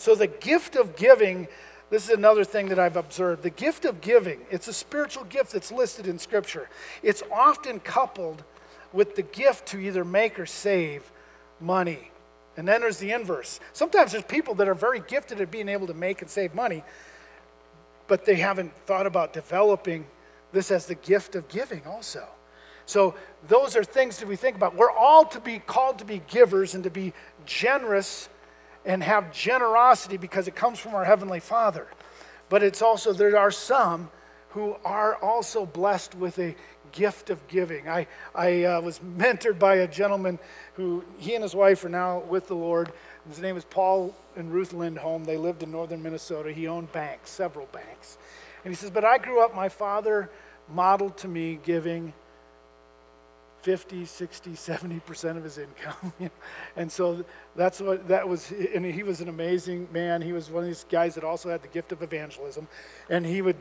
So, 0.00 0.14
the 0.14 0.28
gift 0.28 0.76
of 0.76 0.96
giving, 0.96 1.46
this 1.90 2.04
is 2.04 2.16
another 2.16 2.42
thing 2.42 2.70
that 2.70 2.78
I've 2.78 2.96
observed. 2.96 3.42
The 3.42 3.50
gift 3.50 3.84
of 3.84 4.00
giving, 4.00 4.40
it's 4.50 4.66
a 4.66 4.72
spiritual 4.72 5.24
gift 5.24 5.52
that's 5.52 5.70
listed 5.70 6.06
in 6.06 6.18
Scripture. 6.18 6.70
It's 7.02 7.22
often 7.30 7.80
coupled 7.80 8.42
with 8.94 9.14
the 9.14 9.20
gift 9.20 9.66
to 9.66 9.78
either 9.78 10.02
make 10.02 10.40
or 10.40 10.46
save 10.46 11.12
money. 11.60 12.12
And 12.56 12.66
then 12.66 12.80
there's 12.80 12.96
the 12.96 13.12
inverse. 13.12 13.60
Sometimes 13.74 14.12
there's 14.12 14.24
people 14.24 14.54
that 14.54 14.68
are 14.68 14.74
very 14.74 15.00
gifted 15.00 15.38
at 15.38 15.50
being 15.50 15.68
able 15.68 15.86
to 15.86 15.92
make 15.92 16.22
and 16.22 16.30
save 16.30 16.54
money, 16.54 16.82
but 18.06 18.24
they 18.24 18.36
haven't 18.36 18.72
thought 18.86 19.06
about 19.06 19.34
developing 19.34 20.06
this 20.50 20.70
as 20.70 20.86
the 20.86 20.94
gift 20.94 21.34
of 21.34 21.46
giving 21.48 21.82
also. 21.86 22.26
So 22.86 23.16
those 23.48 23.76
are 23.76 23.84
things 23.84 24.16
that 24.16 24.26
we 24.26 24.36
think 24.36 24.56
about. 24.56 24.74
We're 24.74 24.90
all 24.90 25.26
to 25.26 25.40
be 25.40 25.58
called 25.58 25.98
to 25.98 26.06
be 26.06 26.22
givers 26.26 26.74
and 26.74 26.84
to 26.84 26.90
be 26.90 27.12
generous 27.44 28.30
and 28.84 29.02
have 29.02 29.32
generosity 29.32 30.16
because 30.16 30.48
it 30.48 30.54
comes 30.54 30.78
from 30.78 30.94
our 30.94 31.04
Heavenly 31.04 31.40
Father. 31.40 31.86
But 32.48 32.62
it's 32.62 32.82
also, 32.82 33.12
there 33.12 33.38
are 33.38 33.50
some 33.50 34.10
who 34.50 34.76
are 34.84 35.14
also 35.16 35.66
blessed 35.66 36.14
with 36.14 36.38
a 36.38 36.56
gift 36.92 37.30
of 37.30 37.46
giving. 37.48 37.88
I, 37.88 38.06
I 38.34 38.64
uh, 38.64 38.80
was 38.80 38.98
mentored 38.98 39.58
by 39.58 39.76
a 39.76 39.88
gentleman 39.88 40.38
who, 40.74 41.04
he 41.18 41.34
and 41.34 41.42
his 41.42 41.54
wife 41.54 41.84
are 41.84 41.88
now 41.88 42.20
with 42.20 42.48
the 42.48 42.54
Lord. 42.54 42.92
His 43.28 43.38
name 43.38 43.56
is 43.56 43.64
Paul 43.64 44.14
and 44.36 44.52
Ruth 44.52 44.72
Lindholm. 44.72 45.24
They 45.24 45.36
lived 45.36 45.62
in 45.62 45.70
northern 45.70 46.02
Minnesota. 46.02 46.52
He 46.52 46.66
owned 46.66 46.90
banks, 46.92 47.30
several 47.30 47.66
banks. 47.66 48.18
And 48.64 48.72
he 48.72 48.76
says, 48.76 48.90
But 48.90 49.04
I 49.04 49.18
grew 49.18 49.42
up, 49.42 49.54
my 49.54 49.68
father 49.68 50.30
modeled 50.68 51.16
to 51.18 51.28
me 51.28 51.58
giving 51.62 52.12
50, 53.62 54.04
60, 54.04 54.50
70% 54.50 55.36
of 55.36 55.44
his 55.44 55.58
income. 55.58 56.12
and 56.76 56.90
so 56.90 57.24
that's 57.54 57.80
what 57.80 58.08
that 58.08 58.26
was. 58.26 58.52
And 58.74 58.84
he 58.84 59.02
was 59.02 59.20
an 59.20 59.28
amazing 59.28 59.88
man. 59.92 60.22
He 60.22 60.32
was 60.32 60.50
one 60.50 60.62
of 60.62 60.68
these 60.68 60.86
guys 60.90 61.14
that 61.14 61.24
also 61.24 61.50
had 61.50 61.62
the 61.62 61.68
gift 61.68 61.92
of 61.92 62.02
evangelism. 62.02 62.68
And 63.08 63.26
he 63.26 63.42
would, 63.42 63.56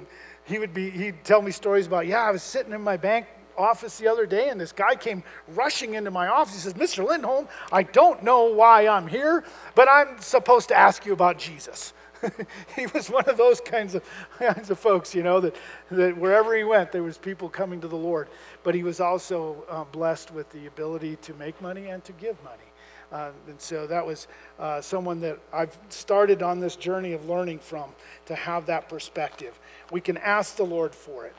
he 0.45 0.59
would 0.59 0.73
be, 0.73 0.89
he'd 0.89 1.23
tell 1.23 1.41
me 1.41 1.51
stories 1.51 1.87
about, 1.87 2.07
yeah, 2.07 2.21
I 2.21 2.31
was 2.31 2.43
sitting 2.43 2.71
in 2.71 2.81
my 2.81 2.97
bank 2.97 3.27
office 3.57 3.97
the 3.97 4.07
other 4.07 4.25
day 4.25 4.49
and 4.49 4.59
this 4.59 4.71
guy 4.71 4.95
came 4.95 5.21
rushing 5.49 5.95
into 5.95 6.11
my 6.11 6.27
office. 6.27 6.53
He 6.53 6.59
says, 6.61 6.75
Mr. 6.75 7.05
Lindholm, 7.05 7.47
I 7.71 7.83
don't 7.83 8.23
know 8.23 8.45
why 8.45 8.87
I'm 8.87 9.05
here, 9.05 9.43
but 9.75 9.89
I'm 9.89 10.19
supposed 10.19 10.69
to 10.69 10.77
ask 10.77 11.05
you 11.05 11.11
about 11.11 11.37
Jesus. 11.37 11.93
he 12.75 12.87
was 12.87 13.09
one 13.09 13.25
of 13.25 13.37
those 13.37 13.61
kinds 13.61 13.95
of, 13.95 14.03
kinds 14.39 14.69
of 14.69 14.79
folks, 14.79 15.13
you 15.15 15.23
know, 15.23 15.39
that, 15.39 15.55
that 15.91 16.17
wherever 16.17 16.55
he 16.55 16.63
went, 16.63 16.91
there 16.91 17.03
was 17.03 17.17
people 17.17 17.49
coming 17.49 17.81
to 17.81 17.87
the 17.87 17.95
Lord. 17.95 18.27
But 18.63 18.75
he 18.75 18.83
was 18.83 18.99
also 18.99 19.63
uh, 19.69 19.83
blessed 19.85 20.31
with 20.31 20.49
the 20.51 20.67
ability 20.67 21.17
to 21.17 21.33
make 21.35 21.61
money 21.61 21.87
and 21.87 22.03
to 22.03 22.11
give 22.13 22.41
money. 22.43 22.63
Uh, 23.11 23.31
and 23.47 23.59
so 23.59 23.87
that 23.87 24.05
was 24.05 24.27
uh, 24.59 24.79
someone 24.81 25.19
that 25.21 25.39
I've 25.51 25.75
started 25.89 26.43
on 26.43 26.59
this 26.59 26.75
journey 26.75 27.13
of 27.13 27.27
learning 27.27 27.59
from 27.59 27.89
to 28.27 28.35
have 28.35 28.67
that 28.67 28.87
perspective. 28.87 29.59
We 29.91 30.01
can 30.01 30.17
ask 30.17 30.55
the 30.55 30.65
Lord 30.65 30.93
for 30.93 31.25
it. 31.25 31.35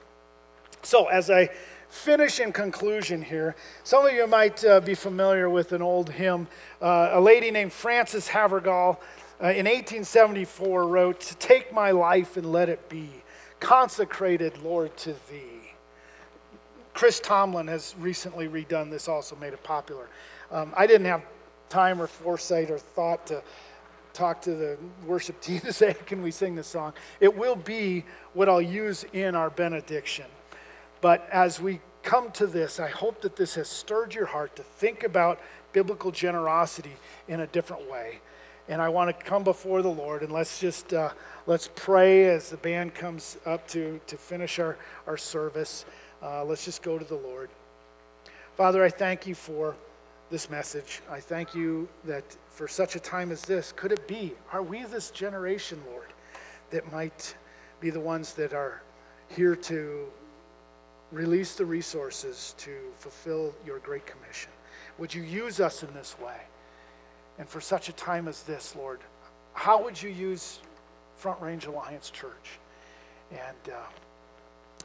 So, 0.83 1.07
as 1.07 1.31
I 1.31 1.51
finish 1.89 2.41
in 2.41 2.53
conclusion 2.53 3.23
here, 3.23 3.55
some 3.85 4.07
of 4.07 4.13
you 4.13 4.27
might 4.27 4.65
uh, 4.65 4.81
be 4.81 4.95
familiar 4.95 5.51
with 5.51 5.73
an 5.73 5.83
old 5.83 6.11
hymn. 6.11 6.49
Uh, 6.81 7.11
a 7.13 7.21
lady 7.21 7.51
named 7.51 7.73
Frances 7.73 8.29
Havergal 8.29 9.01
uh, 9.43 9.49
in 9.49 9.65
1874 9.65 10.87
wrote, 10.87 11.35
Take 11.39 11.73
my 11.73 11.93
life 11.93 12.37
and 12.37 12.53
let 12.53 12.69
it 12.69 12.91
be 12.91 13.09
consecrated, 13.59 14.59
Lord, 14.59 14.95
to 14.99 15.15
thee. 15.31 15.73
Chris 16.93 17.21
Tomlin 17.21 17.67
has 17.69 17.95
recently 17.99 18.49
redone 18.49 18.91
this, 18.91 19.09
also 19.09 19.35
made 19.37 19.55
it 19.55 19.63
popular. 19.63 20.09
Um, 20.51 20.75
I 20.77 20.87
didn't 20.87 21.07
have 21.07 21.25
time 21.71 22.03
or 22.03 22.07
foresight 22.07 22.71
or 22.71 22.79
thought 22.79 23.27
to 23.29 23.43
talk 24.13 24.43
to 24.43 24.55
the 24.55 24.77
worship 25.07 25.41
team 25.43 25.61
to 25.61 25.73
say, 25.73 25.95
Can 26.05 26.21
we 26.21 26.31
sing 26.31 26.55
this 26.55 26.67
song? 26.67 26.93
It 27.19 27.35
will 27.35 27.57
be 27.57 28.05
what 28.35 28.47
I'll 28.47 28.61
use 28.61 29.07
in 29.15 29.35
our 29.35 29.49
benediction. 29.49 30.27
But 31.01 31.27
as 31.33 31.59
we 31.59 31.81
come 32.03 32.31
to 32.33 32.47
this, 32.47 32.79
I 32.79 32.89
hope 32.89 33.23
that 33.23 33.37
this 33.37 33.55
has 33.55 33.69
stirred 33.69 34.15
your 34.15 34.27
heart 34.27 34.55
to 34.57 34.63
think 34.63 35.03
about 35.03 35.41
biblical 35.73 36.11
generosity 36.11 36.93
in 37.27 37.41
a 37.41 37.47
different 37.47 37.91
way 37.91 38.21
and 38.71 38.81
I 38.81 38.89
want 38.89 39.19
to 39.19 39.25
come 39.25 39.43
before 39.43 39.83
the 39.83 39.91
Lord 39.91 40.23
and 40.23 40.33
let's 40.33 40.61
just 40.61 40.95
uh, 40.95 41.11
let's 41.47 41.69
pray 41.75 42.27
as 42.27 42.51
the 42.51 42.57
band 42.57 42.95
comes 42.95 43.37
up 43.45 43.67
to 43.69 44.01
to 44.07 44.17
finish 44.17 44.59
our 44.59 44.79
our 45.07 45.17
service. 45.17 45.85
Uh, 46.23 46.45
let's 46.45 46.65
just 46.65 46.83
go 46.83 46.99
to 46.99 47.05
the 47.05 47.17
Lord. 47.17 47.51
Father, 48.57 48.85
I 48.85 48.89
thank 48.89 49.27
you 49.27 49.35
for 49.35 49.77
this 50.31 50.49
message. 50.49 51.03
I 51.11 51.19
thank 51.19 51.55
you 51.55 51.89
that 52.05 52.25
for 52.49 52.69
such 52.69 52.95
a 52.95 53.01
time 53.01 53.33
as 53.33 53.43
this, 53.43 53.73
could 53.73 53.91
it 53.91 54.07
be? 54.07 54.35
Are 54.53 54.63
we 54.63 54.85
this 54.85 55.11
generation, 55.11 55.83
Lord, 55.91 56.13
that 56.71 56.91
might 56.93 57.35
be 57.81 57.91
the 57.91 57.99
ones 58.01 58.35
that 58.35 58.53
are 58.53 58.83
here 59.29 59.57
to 59.57 60.07
release 61.11 61.55
the 61.55 61.65
resources 61.65 62.55
to 62.59 62.71
fulfill 62.97 63.53
your 63.67 63.81
great 63.81 64.07
commission? 64.07 64.51
Would 64.99 65.13
you 65.13 65.23
use 65.23 65.59
us 65.59 65.83
in 65.83 65.93
this 65.95 66.17
way? 66.21 66.37
And 67.41 67.49
for 67.49 67.63
such 67.63 67.89
a 67.89 67.93
time 67.95 68.29
as 68.29 68.43
this, 68.43 68.77
Lord, 68.77 69.01
how 69.55 69.83
would 69.83 70.01
you 70.01 70.11
use 70.11 70.61
Front 71.17 71.41
Range 71.41 71.65
Alliance 71.65 72.11
Church? 72.11 72.59
And 73.31 73.75
uh, 73.75 73.79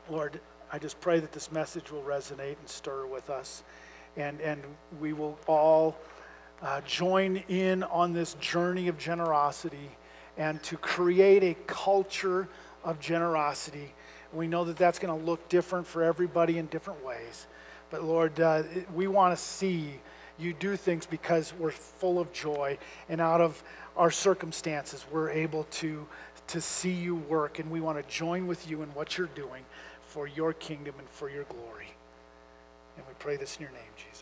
Lord, 0.10 0.40
I 0.72 0.80
just 0.80 1.02
pray 1.02 1.20
that 1.20 1.34
this 1.34 1.52
message 1.52 1.92
will 1.92 2.02
resonate 2.04 2.58
and 2.58 2.70
stir 2.70 3.08
with 3.08 3.30
us. 3.30 3.66
And, 4.16 4.40
and 4.40 4.64
we 5.02 5.12
will 5.12 5.38
all 5.48 5.98
uh, 6.62 6.80
join 6.88 7.44
in 7.50 7.84
on 7.84 8.14
this 8.14 8.36
journey 8.36 8.88
of 8.88 8.98
generosity 8.98 9.92
and 10.38 10.64
to 10.64 10.78
create 10.78 11.44
a 11.44 11.56
culture 11.68 12.48
of 12.86 13.02
generosity. 13.02 13.94
We 14.32 14.48
know 14.48 14.64
that 14.64 14.78
that's 14.78 14.98
going 14.98 15.20
to 15.20 15.26
look 15.26 15.50
different 15.50 15.86
for 15.86 16.04
everybody 16.04 16.58
in 16.58 16.68
different 16.68 17.04
ways. 17.04 17.48
But 17.90 18.06
Lord, 18.06 18.40
uh, 18.40 18.64
we 18.94 19.08
want 19.08 19.38
to 19.38 19.44
see 19.44 20.00
you 20.38 20.54
do 20.54 20.76
things 20.76 21.06
because 21.06 21.54
we're 21.58 21.72
full 21.72 22.20
of 22.20 22.32
joy 22.34 22.78
and 23.10 23.22
out 23.22 23.42
of 23.42 23.64
our 23.96 24.12
circumstances 24.12 25.06
we're 25.12 25.30
able 25.30 25.64
to 25.66 26.06
to 26.48 26.62
see 26.62 26.92
you 26.92 27.16
work 27.16 27.60
and 27.60 27.70
we 27.72 27.82
want 27.82 27.98
to 27.98 28.14
join 28.14 28.48
with 28.48 28.70
you 28.70 28.82
in 28.82 28.90
what 28.90 29.18
you're 29.18 29.28
doing 29.28 29.64
for 30.06 30.28
your 30.28 30.54
kingdom 30.54 30.96
and 31.00 31.10
for 31.10 31.30
your 31.30 31.44
glory. 31.46 31.88
And 32.98 33.06
we 33.08 33.14
pray 33.20 33.36
this 33.36 33.58
in 33.58 33.64
your 33.64 33.72
name 33.72 33.82
jesus 33.98 34.15